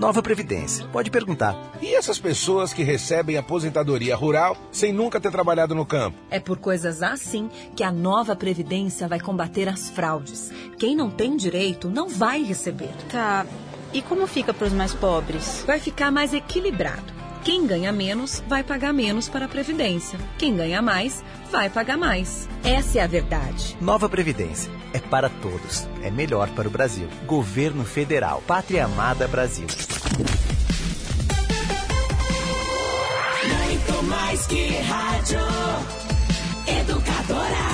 [0.04, 0.86] Nova Previdência.
[0.92, 1.56] Pode perguntar.
[1.82, 6.18] E essas pessoas que recebem aposentadoria rural sem nunca ter trabalhado no campo?
[6.30, 10.52] É por coisas assim que a nova Previdência vai combater as fraudes.
[10.78, 12.92] Quem não tem direito não vai receber.
[13.10, 13.46] Tá.
[13.94, 15.64] E como fica para os mais pobres?
[15.66, 17.23] Vai ficar mais equilibrado.
[17.44, 20.18] Quem ganha menos vai pagar menos para a Previdência.
[20.38, 21.22] Quem ganha mais
[21.52, 22.48] vai pagar mais.
[22.64, 23.78] Essa é a verdade.
[23.82, 24.72] Nova Previdência.
[24.94, 25.86] É para todos.
[26.02, 27.08] É melhor para o Brasil.
[27.26, 28.42] Governo Federal.
[28.48, 29.68] Pátria Amada Brasil.
[33.46, 35.40] Muito mais que rádio.
[36.66, 37.74] Educadora.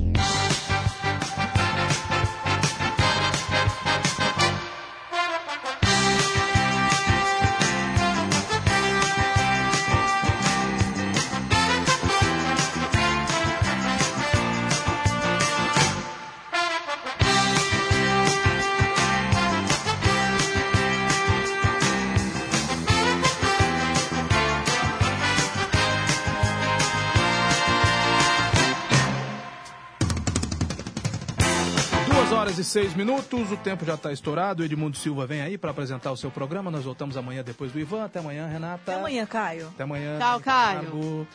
[32.71, 34.61] Duas horas e seis minutos, o tempo já está estourado.
[34.61, 36.71] O Edmundo Silva vem aí para apresentar o seu programa.
[36.71, 38.05] Nós voltamos amanhã depois do Ivan.
[38.05, 38.91] Até amanhã, Renata.
[38.91, 39.67] Até amanhã, Caio.
[39.67, 40.17] Até amanhã.
[40.17, 41.27] Tchau, Caio.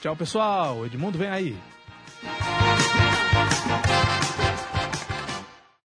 [0.00, 0.84] Tchau, pessoal.
[0.84, 1.56] Edmundo vem aí.